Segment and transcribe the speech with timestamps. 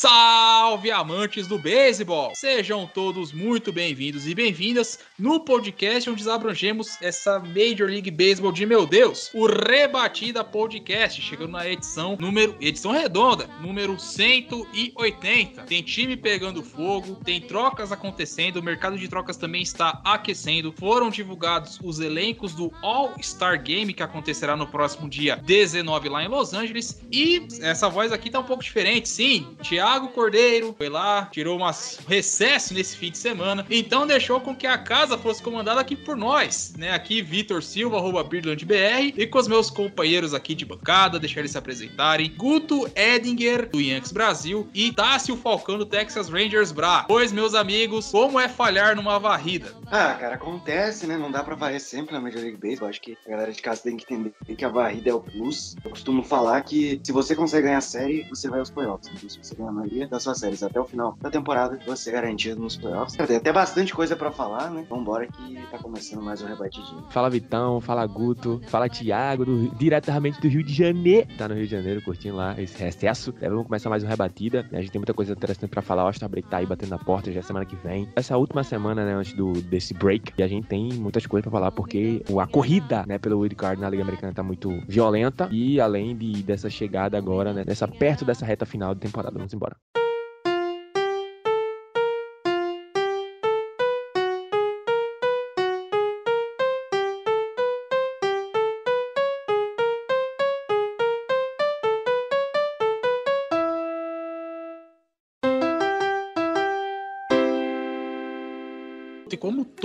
[0.00, 2.30] Salve amantes do beisebol!
[2.36, 8.64] Sejam todos muito bem-vindos e bem-vindas no podcast onde abrangemos essa Major League Baseball de
[8.64, 15.62] meu Deus, o Rebatida Podcast, chegando na edição número edição redonda, número 180.
[15.62, 20.72] Tem time pegando fogo, tem trocas acontecendo, o mercado de trocas também está aquecendo.
[20.78, 26.28] Foram divulgados os elencos do All-Star Game que acontecerá no próximo dia 19 lá em
[26.28, 29.56] Los Angeles e essa voz aqui tá um pouco diferente, sim.
[29.60, 34.66] Thiago Cordeiro foi lá, tirou umas recesso nesse fim de semana, então deixou com que
[34.66, 36.92] a casa fosse comandada aqui por nós, né?
[36.92, 41.52] Aqui Vitor Silva, arroba BirdlandBR, e com os meus companheiros aqui de bancada, deixar eles
[41.52, 42.32] se apresentarem.
[42.36, 47.04] Guto Edinger, do Yankees Brasil, e Tássio Falcão, do Texas Rangers Bra.
[47.08, 49.74] Pois, meus amigos, como é falhar numa varrida?
[49.86, 51.16] Ah, cara, acontece, né?
[51.16, 52.88] Não dá pra varrer sempre na Major League Baseball.
[52.88, 55.76] Acho que a galera de casa tem que entender que a varrida é o plus.
[55.84, 59.10] Eu costumo falar que se você consegue ganhar a série, você vai aos playoffs.
[59.14, 62.12] Então, se você ganhar maioria das suas séries até o final da temporada, você é
[62.12, 63.16] garantido nos playoffs.
[63.26, 64.84] Tem até bastante coisa pra falar, né?
[64.88, 67.04] Vambora que tá começando mais um rebatidinho.
[67.10, 71.26] Fala Vitão, fala Guto, fala Thiago, do- diretamente do Rio de Janeiro.
[71.36, 73.34] Tá no Rio de Janeiro, curtindo lá esse recesso.
[73.40, 74.66] É, vamos começar mais um Rebatida.
[74.72, 76.02] A gente tem muita coisa interessante pra falar.
[76.04, 78.08] O All-Star Break tá aí batendo na porta já é semana que vem.
[78.16, 81.52] Essa última semana, né, antes do, desse break, e a gente tem muitas coisas pra
[81.58, 85.48] falar, porque a corrida, né, pelo Wild Card na Liga Americana tá muito violenta.
[85.52, 89.34] E além de, dessa chegada agora, né, dessa, perto dessa reta final de temporada.
[89.36, 89.67] Vamos embora.
[89.68, 89.97] E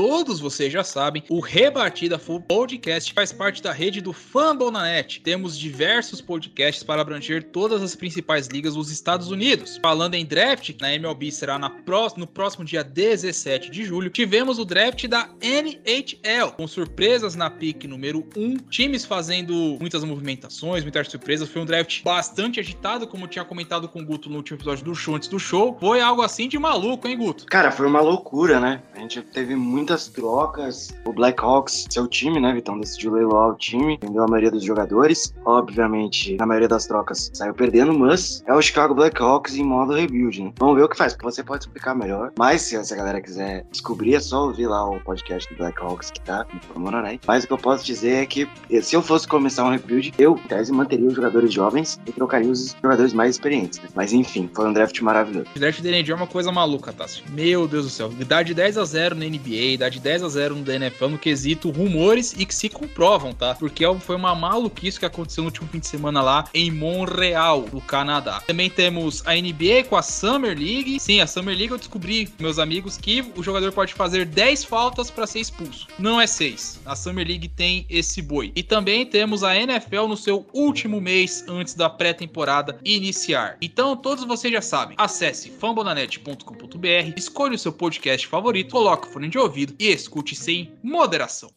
[0.06, 5.22] todos vocês já sabem, o Rebatida Full Podcast faz parte da rede do Fambonanet.
[5.22, 9.80] Temos diversos podcasts para abranger todas as principais ligas dos Estados Unidos.
[9.82, 11.72] Falando em draft, na MLB será na
[12.18, 14.10] no próximo dia 17 de julho.
[14.10, 20.84] Tivemos o draft da NHL, com surpresas na pick número 1, times fazendo muitas movimentações,
[20.84, 21.48] muitas surpresas.
[21.48, 24.94] Foi um draft bastante agitado, como tinha comentado com o Guto no último episódio do
[24.94, 25.78] show antes do show.
[25.80, 27.46] Foi algo assim de maluco, hein, Guto?
[27.46, 28.82] Cara, foi uma loucura, né?
[28.94, 29.56] A gente teve
[29.94, 30.94] muitas trocas.
[31.06, 35.34] O Blackhawks, seu time, né, Vitão, decidiu leiloar o time, vendeu a maioria dos jogadores.
[35.46, 40.42] Obviamente, na maioria das trocas saiu perdendo, mas é o Chicago Blackhawks em modo rebuild,
[40.42, 40.52] né?
[40.58, 42.32] Vamos ver o que faz, porque você pode explicar melhor.
[42.38, 46.22] Mas se essa galera quiser descobrir, é só ouvir lá o podcast do Blackhawks que
[46.22, 47.20] tá no Promoronai.
[47.28, 48.50] Mas o que eu posso dizer é que
[48.82, 52.50] se eu fosse começar um rebuild, eu, em tese, manteria os jogadores jovens e trocaria
[52.50, 53.80] os jogadores mais experientes.
[53.80, 53.90] né?
[53.94, 55.48] Mas enfim, foi um draft maravilhoso.
[55.56, 57.24] O draft da NHL é uma coisa maluca, Tássio.
[57.30, 58.10] Meu Deus do céu.
[58.28, 61.18] Dá de 10 a 0 na NBA, de 10 a 0 no da NFL no
[61.18, 63.56] quesito rumores e que se comprovam, tá?
[63.56, 67.82] Porque foi uma maluquice que aconteceu no último fim de semana lá em Montreal, no
[67.82, 68.42] Canadá.
[68.46, 71.00] Também temos a NBA com a Summer League.
[71.00, 75.10] Sim, a Summer League eu descobri, meus amigos, que o jogador pode fazer 10 faltas
[75.10, 75.88] para ser expulso.
[76.00, 76.82] Não é 6.
[76.86, 78.52] A Summer League tem esse boi.
[78.56, 83.58] E também temos a NFL no seu último mês antes da pré-temporada iniciar.
[83.62, 84.96] Então, todos vocês já sabem.
[84.98, 90.74] Acesse fambonanet.com.br, escolha o seu podcast favorito, coloque o fone de ouvido e escute sem
[90.84, 91.52] moderação.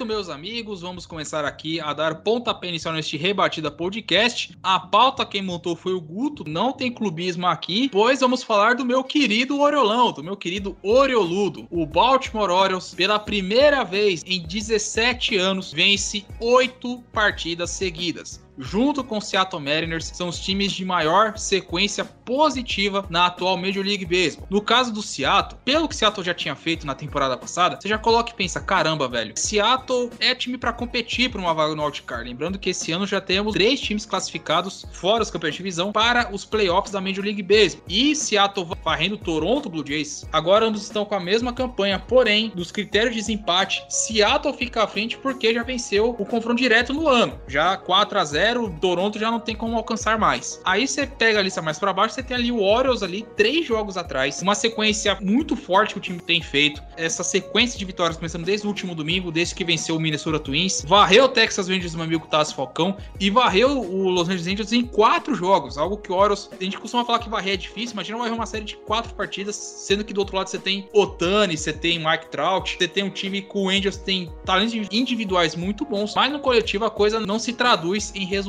[0.00, 4.56] Certo, meus amigos, vamos começar aqui a dar pontapé inicial neste Rebatida Podcast.
[4.62, 8.84] A pauta quem montou foi o Guto, não tem clubismo aqui, pois vamos falar do
[8.86, 11.68] meu querido Oriolão, do meu querido Orioludo.
[11.70, 18.42] O Baltimore Orioles, pela primeira vez em 17 anos, vence oito partidas seguidas.
[18.60, 23.84] Junto com o Seattle Mariners, são os times de maior sequência positiva na atual Major
[23.84, 24.46] League Baseball.
[24.50, 27.98] No caso do Seattle, pelo que Seattle já tinha feito na temporada passada, você já
[27.98, 32.28] coloca e pensa, caramba, velho, Seattle é time para competir por uma vaga no wildcard.
[32.28, 36.32] Lembrando que esse ano já temos três times classificados fora os campeões de divisão para
[36.32, 37.84] os playoffs da Major League Baseball.
[37.88, 40.26] E Seattle varrendo Toronto Blue Jays.
[40.32, 44.86] Agora ambos estão com a mesma campanha, porém, dos critérios de desempate, Seattle fica à
[44.86, 47.40] frente porque já venceu o confronto direto no ano.
[47.46, 48.49] Já 4 a 0
[48.80, 50.60] Toronto já não tem como alcançar mais.
[50.64, 53.66] Aí você pega a lista mais para baixo, você tem ali o Orioles ali, três
[53.66, 56.82] jogos atrás, uma sequência muito forte que o time tem feito.
[56.96, 60.84] Essa sequência de vitórias começando desde o último domingo, desde que venceu o Minnesota Twins,
[60.86, 64.84] varreu o Texas Rangers, meu amigo Tassi Falcão, e varreu o Los Angeles Angels em
[64.84, 68.18] quatro jogos, algo que o Orioles, a gente costuma falar que varrer é difícil, imagina
[68.18, 71.72] varrer uma série de quatro partidas, sendo que do outro lado você tem Otani, você
[71.72, 76.14] tem Mike Trout, você tem um time com o Angels tem talentos individuais muito bons,
[76.14, 78.39] mas no coletivo a coisa não se traduz em resultados.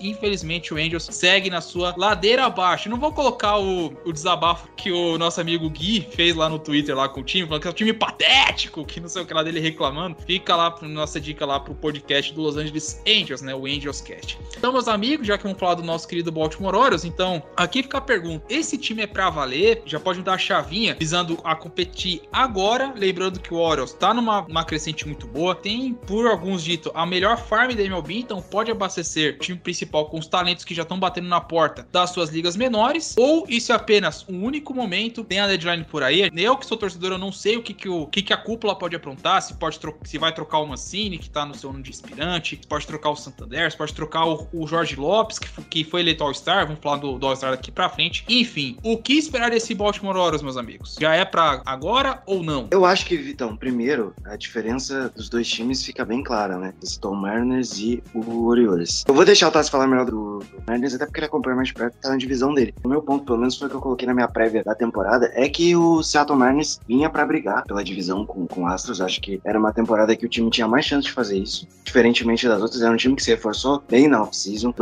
[0.00, 2.88] Infelizmente, o Angels segue na sua ladeira abaixo.
[2.88, 6.96] Não vou colocar o, o desabafo que o nosso amigo Gui fez lá no Twitter
[6.96, 9.34] lá com o time, falando que é um time patético, que não sei o que
[9.34, 10.16] lá dele reclamando.
[10.26, 13.54] Fica lá, nossa dica lá pro podcast do Los Angeles Angels, né?
[13.54, 14.38] O Angels Cast.
[14.56, 17.98] Então, meus amigos, já que vamos falar do nosso querido Baltimore Orioles, então aqui fica
[17.98, 19.82] a pergunta: esse time é pra valer?
[19.84, 22.92] Já pode mudar a chavinha, visando a competir agora.
[22.96, 27.36] Lembrando que o Orioles tá numa crescente muito boa, tem, por alguns dito, a melhor
[27.38, 31.28] farm da MLB, então pode abastecer time principal com os talentos que já estão batendo
[31.28, 35.46] na porta das suas ligas menores, ou isso é apenas um único momento, tem a
[35.46, 36.30] deadline por aí.
[36.34, 38.76] Eu que sou torcedor, eu não sei o que, que, o, que, que a cúpula
[38.76, 41.90] pode aprontar, se pode se vai trocar o Mancini, que tá no seu ano de
[41.90, 45.84] inspirante, se pode trocar o Santander, se pode trocar o, o Jorge Lopes, que, que
[45.84, 48.24] foi eleito All-Star, vamos falar do, do All-Star daqui pra frente.
[48.28, 50.96] Enfim, o que esperar desse Baltimore Orioles, meus amigos?
[51.00, 52.68] Já é para agora ou não?
[52.70, 56.74] Eu acho que, Vitão, primeiro, a diferença dos dois times fica bem clara, né?
[57.00, 59.04] Tom Mariners e o Orioles.
[59.06, 60.38] Eu vou deixar o Tassi falar melhor do,
[60.68, 62.74] Mariners, até porque ele acompanha mais de perto, tá na divisão dele.
[62.84, 65.30] O meu ponto, pelo menos foi o que eu coloquei na minha prévia da temporada,
[65.34, 69.00] é que o Seattle Mariners vinha para brigar pela divisão com, Astros.
[69.00, 71.66] Acho que era uma temporada que o time tinha mais chance de fazer isso.
[71.84, 74.74] Diferentemente das outras, era um time que se reforçou bem na off-season,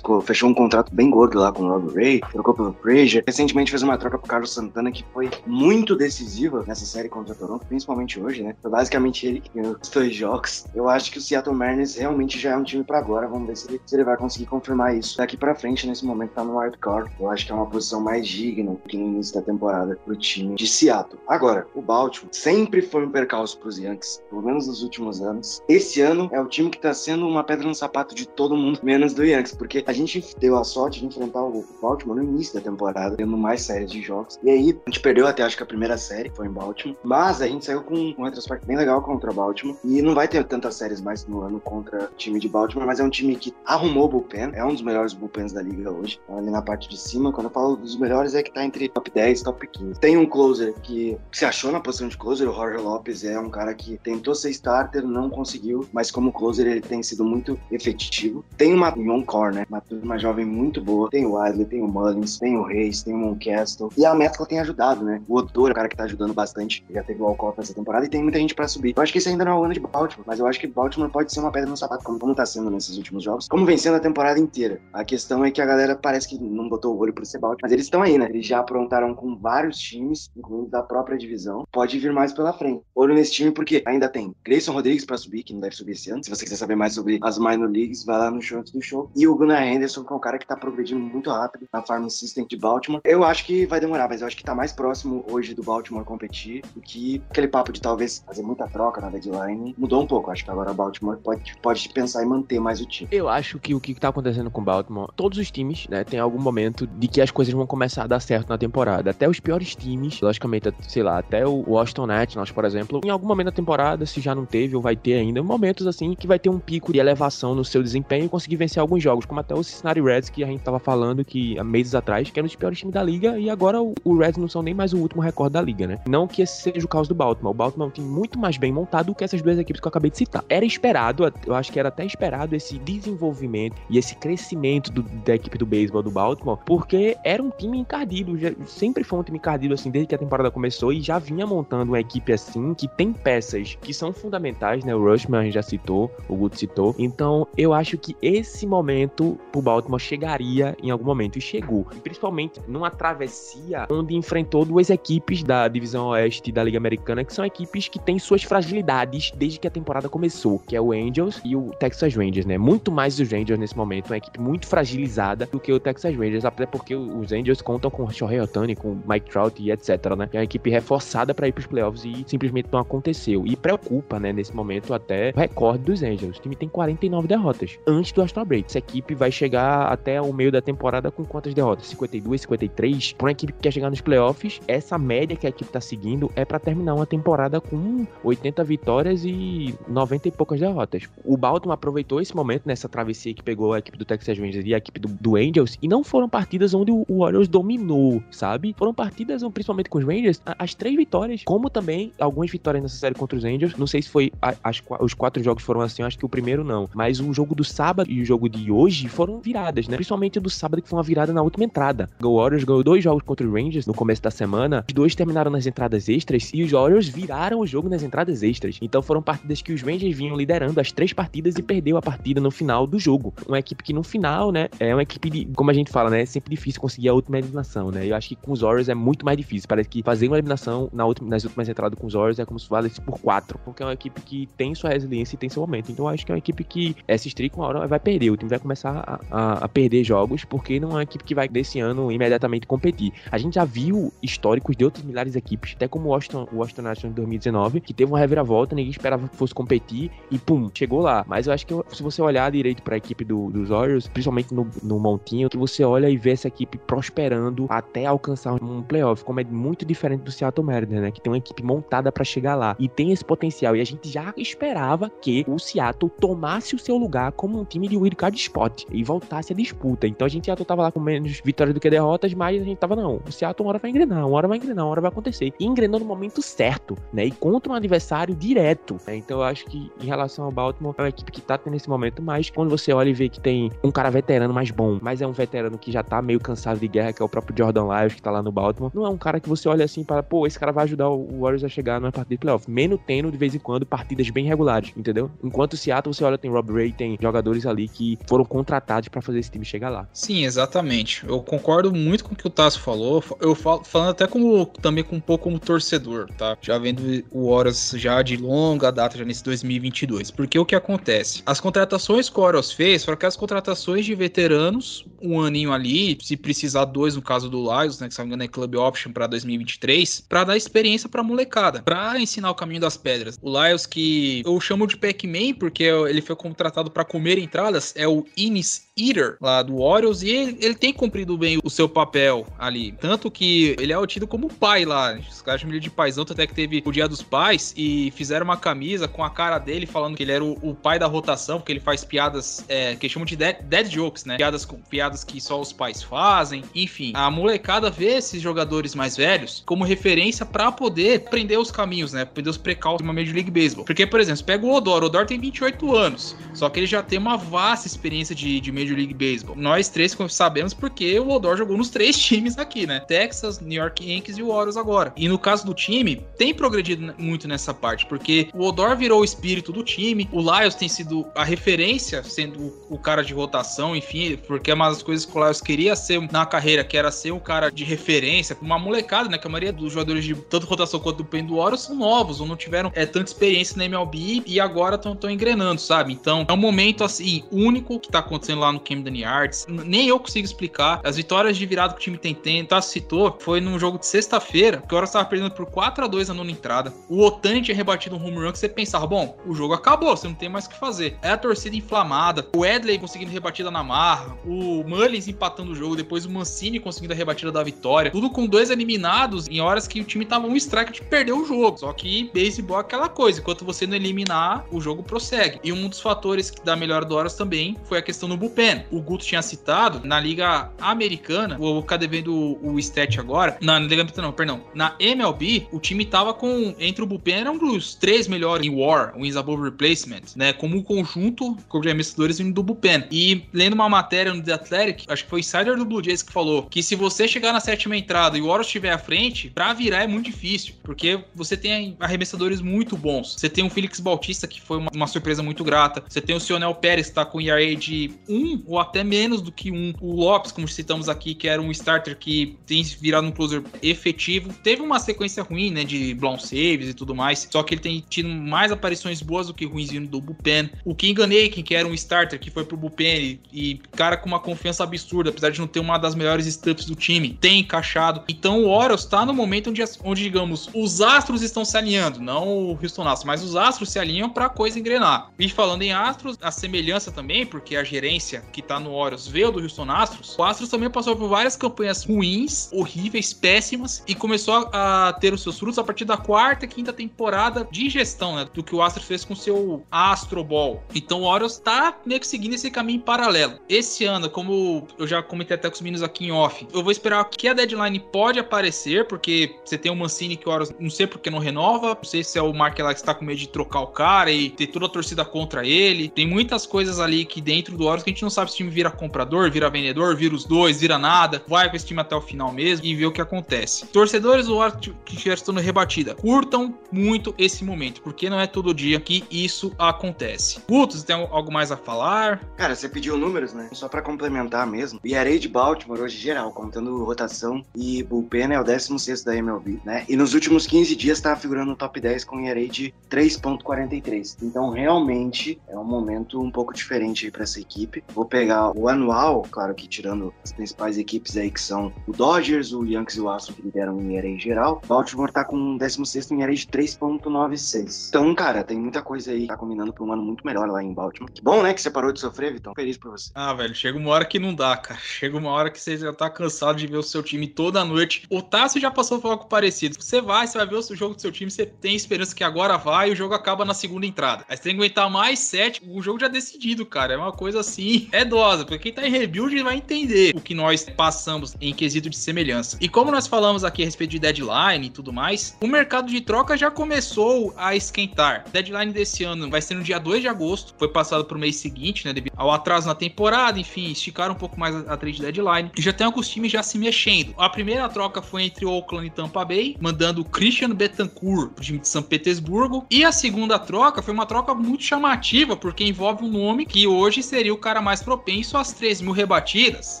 [0.22, 3.24] fechou um contrato bem gordo lá com o Rob Ray, trocou pelo Frazier.
[3.26, 7.64] Recentemente fez uma troca pro Carlos Santana que foi muito decisiva nessa série contra Toronto,
[7.66, 8.54] principalmente hoje, né?
[8.60, 10.66] Foi basicamente ele que ganhou os dois jogos.
[10.74, 13.26] Eu acho que o Seattle Mariners realmente já é um time para agora.
[13.26, 15.86] Vamos ver se ele, se ele vai conseguir confirmar isso daqui para frente.
[15.86, 17.10] Nesse momento tá no wildcard.
[17.18, 20.54] Eu acho que é uma posição mais digna que no início da temporada pro time
[20.54, 21.20] de Seattle.
[21.26, 25.62] Agora, o Baltimore sempre foi um percalço pros Yankees, pelo menos nos últimos anos.
[25.68, 28.80] Esse ano é o time que tá sendo uma pedra no sapato de todo mundo,
[28.82, 32.54] menos do Yankees, porque a gente deu a sorte de enfrentar o Baltimore no início
[32.54, 34.38] da temporada, tendo mais séries de jogos.
[34.42, 36.96] E aí, a gente perdeu até acho que a primeira série, foi em Baltimore.
[37.02, 39.76] Mas a gente saiu com um retrospecto bem legal contra o Baltimore.
[39.84, 43.00] E não vai ter tantas séries mais no ano contra o time de Baltimore, mas
[43.00, 46.20] é um time que arrumou o bullpen, é um dos melhores bullpens da liga hoje.
[46.28, 49.10] Ali na parte de cima, quando eu falo dos melhores, é que tá entre top
[49.10, 50.00] 10 e top 15.
[50.00, 53.50] Tem um closer que se achou na posição de closer, o Jorge Lopes é um
[53.50, 58.44] cara que tentou ser starter, não conseguiu, mas como closer ele tem sido muito efetivo.
[58.56, 59.66] Tem uma young né?
[59.68, 61.10] Uma turma jovem muito boa.
[61.10, 63.90] Tem o Wiley, tem o Mullins, tem o Reis, tem o Moncastle.
[63.96, 65.20] E a mescla tem ajudado, né?
[65.28, 66.84] O Odor é o cara que tá ajudando bastante.
[66.90, 68.94] Já teve o Alcott essa temporada e tem muita gente pra subir.
[68.96, 70.66] Eu acho que esse ainda não é o ano de Baltimore, mas eu acho que
[70.66, 73.48] Baltimore pode ser uma pedra no sapato, como, como tá sendo nesses últimos jogos.
[73.48, 74.80] Como vencendo a temporada inteira.
[74.92, 77.60] A questão é que a galera parece que não botou o olho por ser Baltimore,
[77.62, 78.26] mas eles estão aí, né?
[78.30, 81.66] Eles já aprontaram com vários times, incluindo da própria divisão.
[81.70, 82.82] Pode vir mais pela frente.
[82.94, 86.10] Olho nesse time porque ainda tem Grayson Rodrigues pra subir, que não deve subir esse
[86.10, 86.24] ano.
[86.24, 88.80] Se você quiser saber mais sobre as minor leagues, vai lá no show antes do
[88.80, 89.10] show.
[89.14, 92.08] E o Gunnar Henderson, que é um cara que tá progredindo muito rápido na Farm
[92.08, 93.02] System de Baltimore.
[93.04, 96.04] Eu acho que vai demorar, mas eu acho que tá mais próximo hoje do Baltimore
[96.04, 99.74] competir do que aquele papo de talvez fazer muita troca na deadline.
[99.76, 100.30] Mudou um pouco.
[100.30, 103.08] Acho que agora o Baltimore pode, pode pensar em manter mais o time.
[103.12, 106.40] Eu acho que o que tá acontecendo com Baltimore, todos os times, né, tem algum
[106.40, 109.10] momento de que as coisas vão começar a dar certo na temporada.
[109.10, 113.26] Até os piores times, logicamente, sei lá, até o Washington Nationals, por exemplo, em algum
[113.26, 116.38] momento da temporada, se já não teve ou vai ter ainda, momentos assim que vai
[116.38, 119.54] ter um pico de elevação no seu desempenho e conseguir vencer alguns jogos, como até
[119.54, 122.48] o Cincinnati Reds, que a gente tava falando que há meses atrás, que era um
[122.48, 124.98] dos piores times da liga, e agora o, o Reds não são nem mais o
[124.98, 126.00] último recorde da liga, né?
[126.06, 127.52] Não que esse seja o caso do Baltimore.
[127.52, 129.86] O Baltimore é um time muito mais bem montado do que essas duas equipes que
[129.86, 130.44] eu acabei de citar.
[130.48, 135.34] Era esperado, eu acho que era até esperado esse desenvolvimento e esse crescimento do, da
[135.34, 139.38] equipe do beisebol do Baltimore, porque era um time encardido, já, sempre foi um time
[139.38, 142.88] encardido assim desde que a temporada começou e já vinha montando uma equipe assim que
[142.88, 144.94] tem peças que são fundamentais, né?
[144.94, 146.94] O Rushman já citou, o Guto citou.
[146.98, 152.00] Então, eu acho que esse momento pro Baltimore chegaria em algum momento e chegou, e
[152.00, 157.44] principalmente numa travessia onde enfrentou duas equipes da divisão oeste da Liga Americana que são
[157.44, 161.56] equipes que têm suas fragilidades desde que a temporada começou, que é o Angels e
[161.56, 162.58] o Texas Rangers, né?
[162.58, 166.14] Muito mais os Rangers Angels nesse momento, uma equipe muito fragilizada do que o Texas
[166.14, 170.28] Rangers, até porque os Angels contam com Shohei Otani, com Mike Trout e etc, né?
[170.32, 173.44] É uma equipe reforçada para ir pros playoffs e simplesmente não aconteceu.
[173.46, 176.38] E preocupa, né, nesse momento até o recorde dos Angels.
[176.38, 178.66] O time tem 49 derrotas antes do Astro Break.
[178.68, 181.86] Essa equipe vai chegar até o meio da temporada com quantas derrotas?
[181.86, 183.12] 52, 53?
[183.12, 186.30] Para uma equipe que quer chegar nos playoffs, essa média que a equipe tá seguindo
[186.34, 191.08] é para terminar uma temporada com 80 vitórias e 90 e poucas derrotas.
[191.24, 194.74] O Baltimore aproveitou esse momento nessa travessia que pegou a equipe do Texas Rangers e
[194.74, 198.74] a equipe do, do Angels e não foram partidas onde o Warriors dominou, sabe?
[198.76, 203.14] Foram partidas, principalmente com os Rangers, as três vitórias, como também algumas vitórias nessa série
[203.14, 203.76] contra os Angels.
[203.76, 206.88] Não sei se foi as, os quatro jogos foram assim, acho que o primeiro não.
[206.94, 209.96] Mas o jogo do sábado e o jogo de hoje foram viradas, né?
[209.96, 212.08] Principalmente o do sábado, que foi uma virada na última entrada.
[212.22, 214.84] O Warriors ganhou dois jogos contra os Rangers no começo da semana.
[214.88, 218.78] Os dois terminaram nas entradas extras e os Warriors viraram o jogo nas entradas extras.
[218.80, 222.40] Então foram partidas que os Rangers vinham liderando as três partidas e perdeu a partida
[222.40, 223.23] no final do jogo.
[223.46, 226.22] Uma equipe que no final, né, é uma equipe de, como a gente fala, né,
[226.22, 228.06] é sempre difícil conseguir a última eliminação, né?
[228.06, 229.68] Eu acho que com os Warriors é muito mais difícil.
[229.68, 232.58] Parece que fazer uma eliminação na última, nas últimas entradas com os Warriors é como
[232.58, 235.62] se valesse por quatro, porque é uma equipe que tem sua resiliência e tem seu
[235.62, 235.90] momento.
[235.90, 238.30] Então eu acho que é uma equipe que essa streak uma hora vai perder.
[238.30, 241.34] O time vai começar a, a, a perder jogos, porque não é uma equipe que
[241.34, 243.12] vai desse ano imediatamente competir.
[243.30, 246.56] A gente já viu históricos de outras milhares de equipes, até como o Washington, o
[246.56, 250.70] Washington Nationals em 2019, que teve uma reviravolta, ninguém esperava que fosse competir e pum,
[250.74, 251.24] chegou lá.
[251.26, 254.54] Mas eu acho que se você olhar direito para a equipe do, dos Warriors, principalmente
[254.54, 259.22] no, no montinho, que você olha e vê essa equipe prosperando até alcançar um playoff,
[259.22, 261.10] como é muito diferente do Seattle Mariners, né?
[261.10, 263.76] Que tem uma equipe montada para chegar lá e tem esse potencial.
[263.76, 267.88] E a gente já esperava que o Seattle tomasse o seu lugar como um time
[267.88, 270.06] de wildcard spot e voltasse a disputa.
[270.06, 272.78] Então a gente já tava lá com menos vitórias do que derrotas, mas a gente
[272.78, 275.10] tava, não, o Seattle uma hora vai engrenar, uma hora vai engrenar, uma hora vai
[275.10, 275.52] acontecer.
[275.58, 277.26] E engrenou no momento certo, né?
[277.26, 278.96] E contra um adversário direto.
[279.06, 279.16] Né?
[279.16, 281.88] Então eu acho que em relação ao Baltimore, é uma equipe que tá tendo esse
[281.88, 285.20] momento, mas quando você olha e vê que tem um cara veterano mais bom, mas
[285.20, 287.86] é um veterano que já tá meio cansado de guerra, que é o próprio Jordan
[287.94, 290.22] Lyles, que tá lá no Baltimore, não é um cara que você olha assim para,
[290.22, 292.70] pô, esse cara vai ajudar o Warriors a chegar numa partida de playoff.
[292.70, 295.30] Menos tendo, de vez em quando, partidas bem regulares, entendeu?
[295.42, 299.20] Enquanto o Seattle, você olha, tem Rob Ray, tem jogadores ali que foram contratados para
[299.20, 300.08] fazer esse time chegar lá.
[300.12, 301.24] Sim, exatamente.
[301.26, 303.22] Eu concordo muito com o que o Tasso falou.
[303.40, 306.56] Eu falo, falando até como também com um pouco como torcedor, tá?
[306.60, 310.30] Já vendo o Warriors já de longa data, já nesse 2022.
[310.30, 311.42] Porque o que acontece?
[311.44, 316.36] As contratações que o Warriors fez foram aquelas contratações de veteranos, um aninho ali, se
[316.36, 319.10] precisar dois no caso do Lions, né, que se não me engano é Club Option
[319.10, 323.38] para 2023, para dar experiência para molecada, para ensinar o caminho das pedras.
[323.40, 328.06] O Lions que eu chamo de Pac-Man porque ele foi contratado para comer entradas, é
[328.06, 332.46] o Inis Eater lá do Orioles e ele, ele, tem cumprido bem o seu papel
[332.58, 332.92] ali.
[332.92, 335.18] Tanto que ele é tido como pai lá.
[335.18, 338.44] Os caras chamam ele de paizão, até que teve o Dia dos Pais e fizeram
[338.44, 341.58] uma camisa com a cara dele falando que ele era o, o pai da rotação,
[341.58, 344.36] porque ele faz piadas é, que chamam de dead, dead, jokes, né?
[344.36, 346.62] Piadas, piadas que só os pais fazem.
[346.74, 352.12] Enfim, a molecada vê esses jogadores mais velhos como referência para poder aprender os caminhos,
[352.12, 352.22] né?
[352.22, 353.84] Aprender os precautos de uma Major League Baseball.
[353.84, 355.02] Porque, por exemplo, pega o Odor.
[355.02, 358.70] O Odor tem 28 anos, só que ele já tem uma vasta experiência de, de
[358.70, 359.56] Major League Baseball.
[359.56, 363.00] Nós três sabemos porque o Odor jogou nos três times aqui, né?
[363.00, 365.12] Texas, New York Yankees e o Orioles agora.
[365.16, 369.24] E no caso do time, tem progredido muito nessa parte, porque o Odor virou o
[369.24, 374.36] espírito do time, o Lyles tem sido a referência, sendo o cara de rotação, enfim,
[374.46, 377.32] porque é uma das coisas que o Lyles queria ser na carreira, que era ser
[377.32, 379.38] um cara de referência, uma molecada, né?
[379.38, 382.40] Que a maioria dos jogadores de tanto rotação quanto do Pen do Orioles são novos,
[382.40, 386.12] ou não tiveram é, tanta experiência na MLB e agora estão engrenando, sabe?
[386.12, 389.66] Então é um momento assim único que tá acontecendo lá no Camden Yards.
[389.68, 391.00] Nem eu consigo explicar.
[391.04, 394.06] As vitórias de virada que o time tem tendo, tá citou, foi num jogo de
[394.06, 396.92] sexta-feira, que o Horas estava perdendo por 4 a 2 na nona entrada.
[397.08, 400.26] O Otani tinha rebatido um home run que você pensava, bom, o jogo acabou, você
[400.26, 401.16] não tem mais o que fazer.
[401.22, 405.96] É a torcida inflamada, o Edley conseguindo rebatida na marra, o Mullins empatando o jogo,
[405.96, 408.10] depois o Mancini conseguindo a rebatida da vitória.
[408.10, 411.44] Tudo com dois eliminados em horas que o time tava um strike de perder o
[411.44, 411.78] jogo.
[411.78, 415.60] Só que beisebol é aquela coisa, enquanto você não eliminar, o jogo prossegue.
[415.62, 418.63] E um dos fatores da melhora do Horas também foi a questão do bullpen.
[418.90, 424.02] O Guto tinha citado, na Liga Americana, vou ficar devendo o, stat agora, na Liga
[424.02, 428.28] Americana, não, perdão, na MLB, o time tava com, entre o bullpen, eram dos três
[428.28, 433.04] melhores em WAR, Wins Above Replacement, né, como um conjunto, os arremessadores vindo do bullpen.
[433.10, 436.22] E lendo uma matéria no The Athletic, acho que foi o insider do Blue Jays
[436.22, 439.50] que falou que se você chegar na sétima entrada e o Warriors estiver à frente,
[439.50, 443.34] pra virar é muito difícil, porque você tem arremessadores muito bons.
[443.34, 446.02] Você tem o Felix Bautista, que foi uma, uma surpresa muito grata.
[446.08, 449.50] Você tem o Sionel Pérez, que tá com ERA de 1 ou até menos do
[449.50, 449.94] que 1.
[450.00, 454.52] O Lopes, como citamos aqui, que era um starter que tem virado um closer efetivo.
[454.62, 458.04] Teve uma sequência ruim, né, de blown saves e tudo mais, só que ele tem
[458.08, 460.70] tido mais aparições boas do que ruins vindo do bullpen.
[460.84, 464.26] O Kingan Aiken, que era um starter que foi pro bullpen e, e cara com
[464.26, 468.22] uma confiança absurda, apesar de não ter uma das melhores stumps do time, tem encaixado.
[468.28, 472.48] Então o Orioles tá no momento onde, onde digamos, os astros estão se alinhando, não
[472.48, 475.30] o Houston Astros, mas os astros se alinham pra coisa engrenar.
[475.38, 479.50] E falando em astros, a semelhança também, porque a gerência que tá no Orioles veio
[479.50, 484.68] do Houston Astros, o Astros também passou por várias campanhas ruins, horríveis, péssimas, e começou
[484.72, 488.46] a, a ter os seus frutos a partir da quarta quinta temporada de gestão, né,
[488.52, 490.82] do que o Astros fez com seu Astro Ball.
[490.94, 493.58] Então o Orioles tá meio que seguindo esse caminho paralelo.
[493.68, 496.92] Esse ano, como eu já comentei até com os meninos aqui em off, eu vou
[496.92, 500.90] esperar que a deadline pode aparecer, porque você tem o Mancini que o Orioles não
[500.90, 503.38] sei porque não renova, não sei se é o Mark lá que está com medo
[503.38, 506.08] de trocar o cara e ter toda a torcida contra ele.
[506.08, 508.58] Tem muitas coisas ali que dentro do Orioles que a gente não sabe se o
[508.58, 512.14] time vira comprador, vira vendedor, vira os dois, vira nada, vai com esse time até
[512.14, 513.86] o final mesmo e ver o que acontece.
[513.86, 514.58] Torcedores do
[515.04, 519.72] que já estão rebatida, curtam muito esse momento, porque não é todo dia que isso
[519.78, 520.60] acontece.
[520.68, 522.40] Você tem algo mais a falar?
[522.56, 523.68] Cara, você pediu números, né?
[523.72, 525.00] Só pra complementar mesmo.
[525.04, 529.80] O ERA de Baltimore hoje geral, contando rotação e bullpen é o 16 da MLB,
[529.84, 530.04] né?
[530.08, 534.36] E nos últimos 15 dias tá figurando no top 10 com ERA de 3.43.
[534.42, 538.02] Então, realmente é um momento um pouco diferente aí para essa equipe.
[538.14, 542.72] Vou pegar o anual, claro que tirando as principais equipes aí que são o Dodgers,
[542.72, 544.80] o Yankees e o Astros que lideram em ERA geral.
[544.86, 548.08] Baltimore tá com 16 em ERA de 3.96.
[548.08, 550.82] Então, cara, tem muita coisa aí que tá combinando pra um ano muito melhor lá
[550.82, 551.30] em Baltimore.
[551.32, 552.74] Que bom, né, que você parou de sofrer, Vitão.
[552.74, 553.30] Feliz por você.
[553.34, 555.00] Ah, velho, chega uma hora que não dá, cara.
[555.00, 558.26] Chega uma hora que você já tá cansado de ver o seu time toda noite.
[558.30, 559.96] O Tassi já passou por algo parecido.
[560.00, 562.76] Você vai, você vai ver o jogo do seu time, você tem esperança que agora
[562.76, 564.44] vai e o jogo acaba na segunda entrada.
[564.48, 567.14] Aí você tem que aguentar mais sete, o jogo já é decidido, cara.
[567.14, 570.54] É uma coisa assim, é dosa, porque quem tá em rebuild vai entender o que
[570.54, 572.76] nós passamos em quesito de semelhança.
[572.80, 576.20] E como nós falamos aqui a respeito de deadline e tudo mais, o mercado de
[576.20, 578.44] troca já começou a esquentar.
[578.52, 582.06] Deadline desse ano vai ser no dia 2 de agosto, foi passado pro mês seguinte,
[582.06, 585.70] né, devido ao atraso na temporada, enfim, esticaram um pouco mais a trade deadline.
[585.76, 587.34] E já tem alguns times já se mexendo.
[587.38, 591.78] A primeira troca foi entre Oakland e Tampa Bay, mandando o Christian Betancourt pro time
[591.78, 592.86] de São Petersburgo.
[592.90, 597.22] E a segunda troca foi uma troca muito chamativa, porque envolve um nome que hoje
[597.22, 600.00] seria o cara mais propenso às 3 mil rebatidas.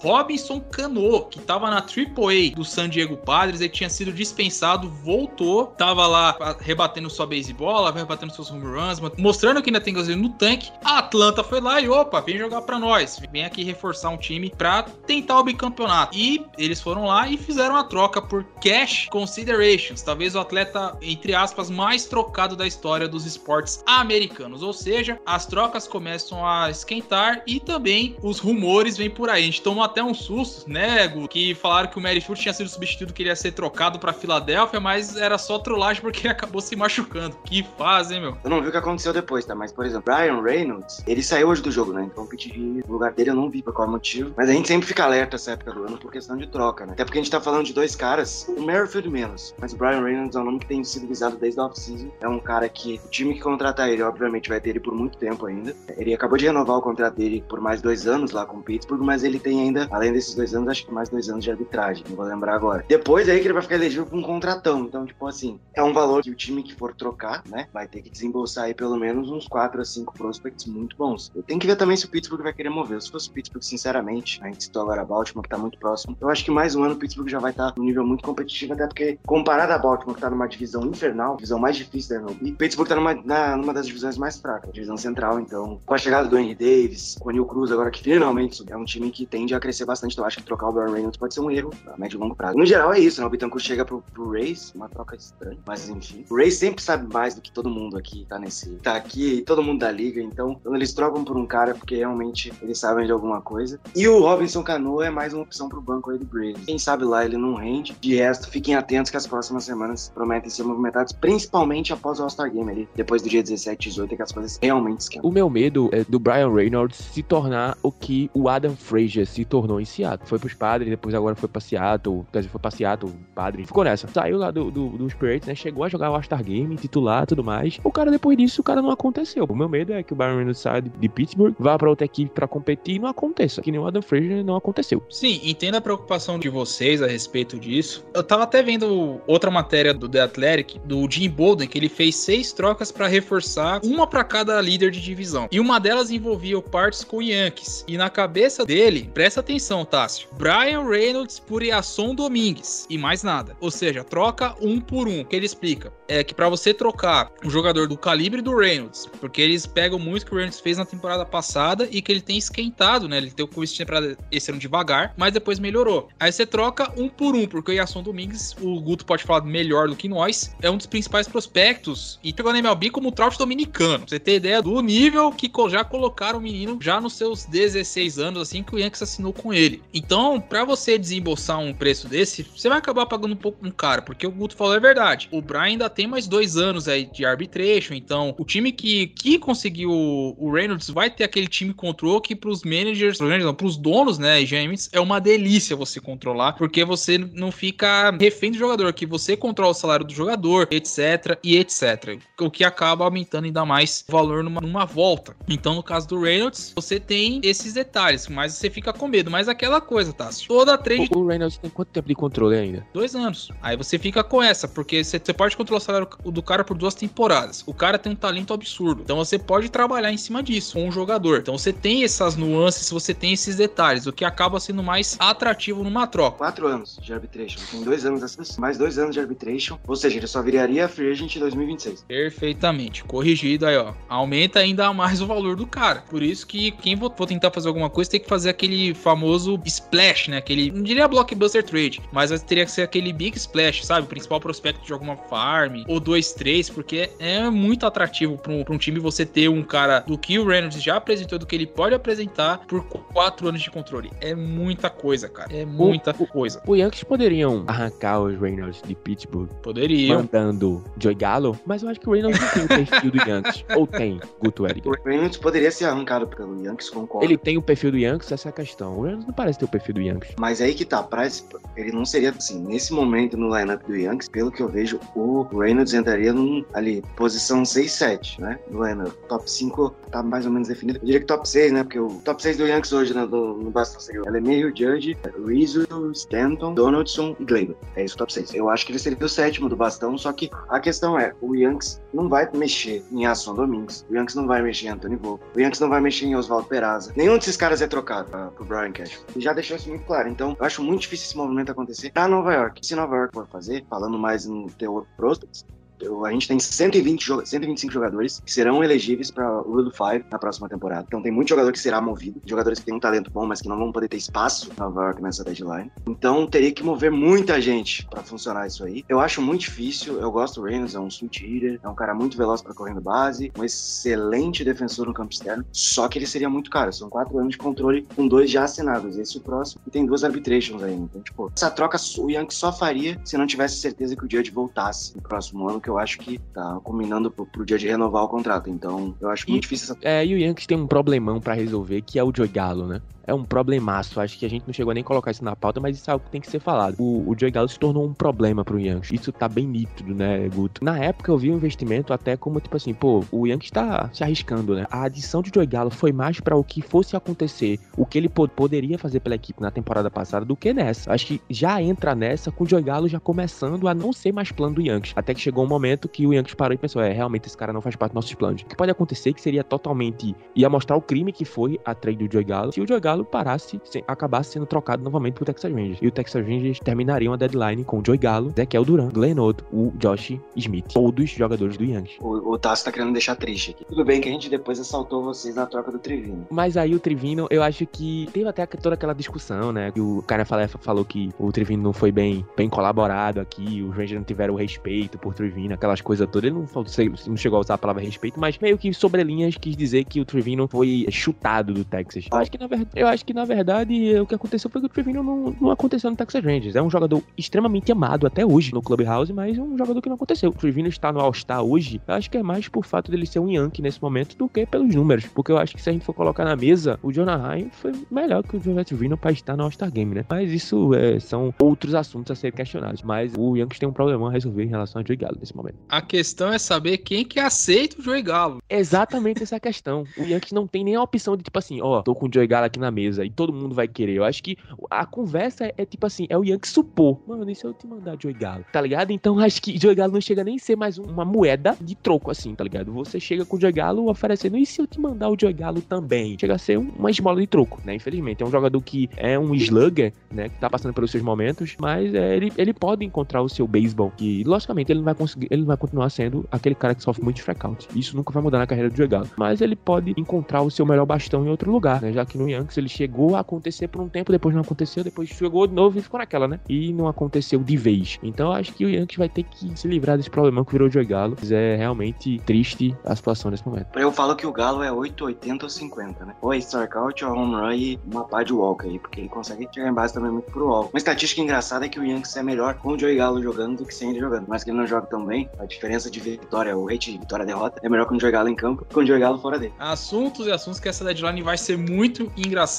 [0.02, 5.66] Robinson Cano, que estava na AAA do San Diego Padres, ele tinha sido dispensado, voltou,
[5.66, 10.30] tava lá rebatendo sua baseball, rebatendo seus home runs, mostrando que ainda tem gasolina no
[10.30, 10.70] tanque.
[10.84, 14.50] A Atlanta foi lá e opa, vem jogar para nós, vem aqui reforçar um time
[14.50, 16.16] para tentar o bicampeonato.
[16.16, 21.34] E eles foram lá e fizeram a troca por cash considerations, talvez o atleta entre
[21.34, 27.42] aspas mais trocado da história dos esportes americanos, ou seja, as trocas começam a esquentar
[27.46, 27.83] e também
[28.22, 29.42] os rumores vêm por aí.
[29.42, 32.54] A gente tomou até um susto, né, Gu, que falaram que o Mary Field tinha
[32.54, 36.32] sido substituído, que ele ia ser trocado para Filadélfia, mas era só trollagem porque ele
[36.32, 37.36] acabou se machucando.
[37.44, 38.36] Que faz, hein, meu?
[38.42, 39.54] Eu não vi o que aconteceu depois, tá?
[39.54, 42.08] Mas, por exemplo, Brian Reynolds, ele saiu hoje do jogo, né?
[42.10, 44.32] Então o PTG, no lugar dele, eu não vi por qual motivo.
[44.36, 46.92] Mas a gente sempre fica alerta essa época do ano por questão de troca, né?
[46.92, 49.54] Até porque a gente tá falando de dois caras, o Merrifield menos.
[49.60, 52.10] Mas o Brian Reynolds é um nome que tem sido visado desde a off-season.
[52.20, 55.18] É um cara que o time que contratar ele, obviamente, vai ter ele por muito
[55.18, 55.74] tempo ainda.
[55.96, 59.02] Ele acabou de renovar o contrato dele por mais dois anos lá com o Pittsburgh,
[59.02, 62.04] mas ele tem ainda, além desses dois anos, acho que mais dois anos de arbitragem,
[62.08, 62.84] não vou lembrar agora.
[62.88, 64.84] Depois aí que ele vai ficar elegível pra um contratão.
[64.84, 68.02] Então, tipo assim, é um valor que o time que for trocar, né, vai ter
[68.02, 71.32] que desembolsar aí pelo menos uns 4 a 5 prospects muito bons.
[71.46, 73.00] Tenho que ver também se o Pittsburgh vai querer mover.
[73.00, 76.16] Se fosse o Pittsburgh, sinceramente, a gente citou agora a Baltimore, que tá muito próximo.
[76.20, 78.24] Eu acho que mais um ano o Pittsburgh já vai estar tá num nível muito
[78.24, 82.22] competitivo, até porque, comparado a Baltimore, que tá numa divisão infernal, divisão mais difícil da
[82.22, 85.40] MLB, Pittsburgh tá numa, na, numa das divisões mais fracas, divisão central.
[85.40, 88.76] Então, com a chegada do Henry Davis, com o Neil Cruz agora que finalmente é
[88.76, 90.12] um time que tende a crescer bastante.
[90.12, 92.34] Então, acho que trocar o Brian Reynolds pode ser um erro a médio e longo
[92.34, 92.56] prazo.
[92.56, 93.26] No geral, é isso, né?
[93.26, 96.24] O Bittencourt chega pro, pro Rays, uma troca estranha, mas enfim.
[96.30, 98.70] O Rays sempre sabe mais do que todo mundo aqui tá nesse.
[98.76, 100.20] tá aqui, todo mundo da liga.
[100.20, 103.80] Então, quando eles trocam por um cara, é porque realmente eles sabem de alguma coisa.
[103.94, 106.64] E o Robinson Cano é mais uma opção pro banco aí do Braves.
[106.64, 107.96] Quem sabe lá ele não rende.
[108.00, 112.50] De resto, fiquem atentos que as próximas semanas prometem ser movimentadas, principalmente após o All-Star
[112.50, 115.28] Game ali, depois do dia 17 e 18, que as coisas realmente esquentam.
[115.28, 119.44] O meu medo é do Brian Reynolds se tornar o que o Adam Frazier se
[119.44, 120.28] tornou em Seattle.
[120.28, 123.84] Foi pros padres, depois agora foi pra Seattle, quer dizer, foi pra Seattle, padre, ficou
[123.84, 124.08] nessa.
[124.08, 127.78] Saiu lá do, do, Pirates, né, chegou a jogar o All-Star Game, titular tudo mais.
[127.84, 129.44] O cara, depois disso, o cara não aconteceu.
[129.48, 132.30] O meu medo é que o Brian Reynolds saia de Pittsburgh, vá pra outra equipe
[132.30, 133.62] pra competir e não aconteça.
[133.62, 135.02] que nem o Adam Frazier não aconteceu.
[135.08, 138.04] Sim, entendo a preocupação de vocês a respeito disso.
[138.14, 142.16] Eu tava até vendo outra matéria do The Athletic, do Jim Bolden, que ele fez
[142.16, 145.48] seis trocas para reforçar, uma para cada líder de divisão.
[145.50, 147.84] E uma delas envolvia o Parts com o Yankees.
[147.86, 153.56] E na cabeça dele, presta atenção, Tássio, Brian Reynolds por Iason Domingues e mais nada.
[153.60, 155.20] Ou seja, troca um por um.
[155.20, 159.08] O que ele explica é que para você trocar um jogador do calibre do Reynolds,
[159.20, 162.38] porque eles pegam muito que o Reynolds fez na temporada passada e que ele tem
[162.38, 163.18] esquentado, né?
[163.18, 166.08] Ele tem o começo temporada esse ano devagar, mas depois melhorou.
[166.18, 169.88] Aí você troca um por um, porque o Iason Domingues, o Guto pode falar melhor
[169.88, 173.38] do que nós, é um dos principais prospectos e chegou na MLB como o Trout
[173.38, 174.00] dominicano.
[174.00, 178.18] Pra você ter ideia do nível que já colocaram o menino já nos seus 16
[178.18, 179.82] anos, assim que o Yankees assinou com ele.
[179.92, 184.02] Então, para você desembolsar um preço desse, você vai acabar pagando um pouco um caro,
[184.02, 185.28] porque o Guto falou é verdade.
[185.32, 189.38] O Brian ainda tem mais dois anos aí de arbitration, então o time que, que
[189.38, 194.42] conseguiu o Reynolds vai ter aquele time control que pros managers, pros, pros donos, né,
[194.42, 194.46] e
[194.92, 199.70] é uma delícia você controlar, porque você não fica refém do jogador, que você controla
[199.70, 202.18] o salário do jogador, etc, e etc.
[202.40, 205.36] O que acaba aumentando ainda mais o valor numa, numa volta.
[205.48, 209.30] Então, no caso do Reynolds, você tem esses detalhes, mas você fica com medo.
[209.30, 210.30] Mas aquela coisa, tá?
[210.46, 211.10] Toda trade.
[211.14, 212.86] O, o Reynolds tem quanto tempo de controle ainda?
[212.92, 213.50] Dois anos.
[213.62, 216.76] Aí você fica com essa, porque você, você pode controlar o salário do cara por
[216.76, 217.62] duas temporadas.
[217.66, 219.02] O cara tem um talento absurdo.
[219.02, 221.40] Então você pode trabalhar em cima disso com um jogador.
[221.40, 225.82] Então você tem essas nuances, você tem esses detalhes, o que acaba sendo mais atrativo
[225.82, 226.38] numa troca.
[226.38, 227.60] Quatro anos de arbitration.
[227.70, 229.78] Tem dois anos dessas, mais dois anos de arbitration.
[229.86, 232.04] Ou seja, ele só viraria free agent em 2026.
[232.06, 233.04] Perfeitamente.
[233.04, 233.94] Corrigido aí, ó.
[234.08, 236.02] Aumenta ainda mais o valor do cara.
[236.08, 240.28] Por isso que quem for tentar fazer alguma coisa tem que fazer aquele famoso splash,
[240.28, 240.38] né?
[240.38, 244.06] Aquele, não diria blockbuster trade, mas teria que ser aquele big splash, sabe?
[244.06, 248.64] O principal prospecto de alguma farm, ou dois, três, porque é muito atrativo para um,
[248.64, 251.54] pra um time você ter um cara do que o Reynolds já apresentou, do que
[251.54, 254.10] ele pode apresentar por quatro anos de controle.
[254.20, 255.54] É muita coisa, cara.
[255.54, 256.62] É muita o, coisa.
[256.66, 260.18] O Yankees poderiam arrancar os Reynolds de Pittsburgh Poderiam.
[260.18, 263.64] mandando Joey Gallo, mas eu acho que o Reynolds não tem o perfil do Yankees.
[263.76, 264.88] Ou tem, Guto Eric?
[264.88, 267.26] O Reynolds poderia ser arrancado pelo Yankees, concordo.
[267.26, 268.98] Ele tem o perfil do Yankees, essa é a questão.
[268.98, 270.34] O Reynolds não parece ter o perfil do Yankees.
[270.38, 271.44] Mas aí que tá, esse-
[271.76, 275.42] ele não seria assim, nesse momento no lineup do Yankees, pelo que eu vejo, o
[275.58, 278.58] Reynolds entraria num, ali, posição 6-7, né?
[278.70, 279.12] No lineup.
[279.28, 280.98] Top 5 tá mais ou menos definido.
[280.98, 281.82] Eu diria que top 6, né?
[281.82, 285.16] Porque o top 6 do Yankees hoje né, no, no Boston seria o Lemire, Judge,
[285.46, 287.76] Rizzo, Stanton, Donaldson e Gleyber.
[287.96, 288.54] É isso o top 6.
[288.54, 291.54] Eu acho que ele seria o sétimo do bastão, só que a questão é, o
[291.54, 295.44] Yankees não vai mexer em Asson Domingues, o Yankees não vai mexer em Anthony Volpe,
[295.56, 297.12] o Yankees não vai mexer em Oswaldo Peraza.
[297.16, 299.24] Nenhum desses caras é trocado pra, pro Brian Cash.
[299.34, 300.28] E já deixou isso muito claro.
[300.28, 302.86] Então, eu acho muito difícil esse movimento acontecer pra Nova York.
[302.86, 305.64] Se Nova York for fazer, falando mais no teor prospects,
[306.00, 310.38] eu- a gente tem 120 joga- 125 jogadores que serão elegíveis para Rule 5 na
[310.38, 311.04] próxima temporada.
[311.06, 313.68] Então tem muito jogador que será movido, jogadores que têm um talento bom, mas que
[313.68, 315.90] não vão poder ter espaço Nova York nessa deadline.
[316.06, 319.04] Então teria que mover muita gente para funcionar isso aí.
[319.08, 320.20] Eu acho muito difícil.
[320.20, 323.00] Eu gosto do Reynolds, é um switch hitter, é um cara muito veloz para correndo
[323.00, 325.64] base, um excelente defensor no campo externo.
[325.72, 326.92] Só que ele seria muito caro.
[326.92, 329.16] São quatro anos de controle com dois já assinados.
[329.16, 329.80] Esse é o próximo.
[329.86, 330.94] E tem duas arbitrations aí.
[330.94, 334.50] Então, tipo, essa troca o Yankees só faria se não tivesse certeza que o Judge
[334.50, 338.68] voltasse no próximo ano, que acho que tá combinando pro, pro Judge renovar o contrato.
[338.70, 341.54] Então, eu acho E- muito difícil essa É, e o Yankees tem um problemão pra
[341.54, 343.00] resolver, que é o Joey Gallo, né?
[343.26, 344.20] É um problemaço.
[344.20, 346.12] Acho que a gente não chegou a nem colocar isso na pauta, mas isso é
[346.12, 346.96] algo que tem que ser falado.
[346.98, 349.12] O, o Joey Gallo se tornou um problema pro Yankees.
[349.12, 350.84] Isso tá bem nítido, né, Guto?
[350.84, 354.22] Na época eu vi o investimento até como, tipo assim, pô, o Yankees tá se
[354.22, 354.86] arriscando, né?
[354.90, 358.28] A adição de Joey Gallo foi mais pra o que fosse acontecer, o que ele
[358.28, 361.12] po- poderia fazer pela equipe na temporada passada do que nessa.
[361.12, 364.52] Acho que já entra nessa com o Joey Gallo já começando a não ser mais
[364.52, 365.12] plano do Yankees.
[365.16, 367.72] Até que chegou um momento que o Yankees parou e pensou, é, realmente esse cara
[367.72, 368.62] não faz parte dos nossos planos.
[368.62, 370.34] O que pode acontecer que seria totalmente...
[370.54, 373.13] ia mostrar o crime que foi a trade do Joey Gallo se o Joey Gallo
[373.22, 375.98] parasse, se, acabasse sendo trocado novamente pro Texas Rangers.
[376.00, 379.62] E o Texas Rangers terminariam a deadline com o Joey Gallo, Zequiel Duran, Glenn Otto,
[379.70, 380.86] o Josh Smith.
[380.94, 382.16] Todos jogadores do Yankees.
[382.20, 383.84] O, o Tasso tá querendo deixar triste aqui.
[383.84, 386.46] Tudo bem que a gente depois assaltou vocês na troca do Trevino.
[386.50, 389.90] Mas aí o Trivino, eu acho que teve até toda aquela discussão, né?
[389.92, 390.46] Que o cara
[390.80, 395.18] falou que o Trivino não foi bem, bem colaborado aqui, os Rangers não tiveram respeito
[395.18, 396.48] por Trivino, aquelas coisas todas.
[396.48, 396.88] Ele não, falou-
[397.26, 400.20] não chegou a usar a palavra respeito, mas meio que sobre linhas quis dizer que
[400.20, 402.26] o Trivino foi chutado do Texas.
[402.30, 404.86] Eu acho que na, ver- eu acho que, na verdade o que aconteceu foi que
[404.86, 406.76] o Trivino não, não aconteceu no Texas Rangers.
[406.76, 410.16] É um jogador extremamente amado até hoje no Clubhouse, mas é um jogador que não
[410.16, 410.50] aconteceu.
[410.50, 413.38] O Trivino está no All-Star hoje, eu acho que é mais por fato dele ser
[413.38, 415.26] um Yankee nesse momento do que pelos números.
[415.26, 417.92] Porque eu acho que se a gente for colocar na mesa, o Jonah Ryan foi
[418.10, 420.24] melhor que o José Trevino para estar no All-Star Game, né?
[420.28, 423.02] Mas isso é, são outros assuntos a serem questionados.
[423.02, 425.76] Mas o Yankees tem um problema a resolver em relação a Joey Gallo nesse momento.
[425.88, 428.62] A questão é saber quem que aceita o Joey Galo.
[428.68, 430.04] Exatamente essa questão.
[430.16, 432.46] O Yankees não tem nem a opção de tipo assim, ó, tô com o Joey
[432.46, 434.14] Gallo aqui na mesa e todo mundo vai querer.
[434.14, 434.56] Eu acho que
[434.90, 437.20] a conversa é, é tipo assim, é o Yankee supor.
[437.26, 438.64] Mano, e se eu te mandar Joey Galo?
[438.72, 439.10] Tá ligado?
[439.10, 442.30] Então acho que Joey Galo não chega nem a ser mais uma moeda de troco,
[442.30, 442.92] assim, tá ligado?
[442.92, 445.80] Você chega com o Joey Galo oferecendo, e se eu te mandar o Joey Galo
[445.82, 446.36] também?
[446.38, 447.94] Chega a ser uma esmola de troco, né?
[447.94, 448.42] Infelizmente.
[448.42, 450.48] É um jogador que é um slugger, né?
[450.48, 454.12] Que tá passando pelos seus momentos, mas é, ele, ele pode encontrar o seu beisebol,
[454.16, 457.38] que logicamente ele não vai conseguir, ele vai continuar sendo aquele cara que sofre muito
[457.38, 457.88] strikeout.
[457.94, 459.28] Isso nunca vai mudar na carreira do Joey Galo.
[459.36, 462.12] Mas ele pode encontrar o seu melhor bastão em outro lugar, né?
[462.12, 465.28] Já que no Yankees ele chegou a acontecer por um tempo, depois não aconteceu, depois
[465.28, 466.60] chegou de novo e ficou naquela, né?
[466.68, 468.18] E não aconteceu de vez.
[468.22, 470.88] Então eu acho que o Yankees vai ter que se livrar desse problema que virou
[470.88, 471.36] o Joey Galo.
[471.50, 473.98] É realmente triste a situação nesse momento.
[473.98, 476.34] Eu falo que o Galo é 8, 80 ou 50, né?
[476.42, 479.28] Ou é strikeout ou é home run e uma pá de walk aí, porque ele
[479.28, 480.90] consegue chegar em base também muito pro walk.
[480.92, 483.84] Uma estatística engraçada é que o Yankees é melhor com o Joey Galo jogando do
[483.84, 484.46] que sem ele jogando.
[484.48, 487.80] Mas que ele não joga tão bem, a diferença de vitória, o rate de vitória-derrota,
[487.82, 489.72] é melhor com o Joey Galo em campo que com o Joey Galo fora dele.
[489.78, 492.73] Assuntos e assuntos que essa deadline vai ser muito engraçada.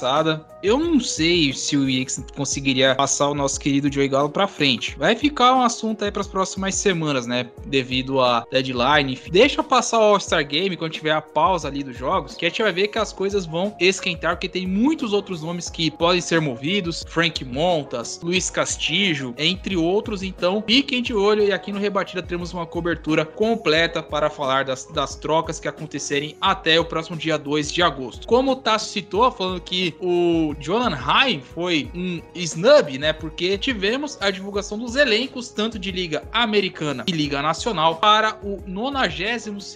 [0.63, 4.97] Eu não sei se o Yankees conseguiria passar o nosso querido Joey Galo pra frente.
[4.97, 7.47] Vai ficar um assunto aí pras próximas semanas, né?
[7.67, 9.19] Devido a deadline.
[9.31, 12.63] Deixa passar o All-Star Game quando tiver a pausa ali dos jogos, que a gente
[12.63, 16.41] vai ver que as coisas vão esquentar, porque tem muitos outros nomes que podem ser
[16.41, 17.05] movidos.
[17.07, 20.23] Frank Montas, Luiz Castillo, entre outros.
[20.23, 24.85] Então, fiquem de olho e aqui no Rebatida teremos uma cobertura completa para falar das,
[24.85, 28.25] das trocas que acontecerem até o próximo dia 2 de agosto.
[28.25, 33.13] Como o Tassi citou, falando que o Jonathan High foi um snub, né?
[33.13, 38.61] Porque tivemos a divulgação dos elencos, tanto de Liga Americana e Liga Nacional, para o
[38.67, 39.75] 92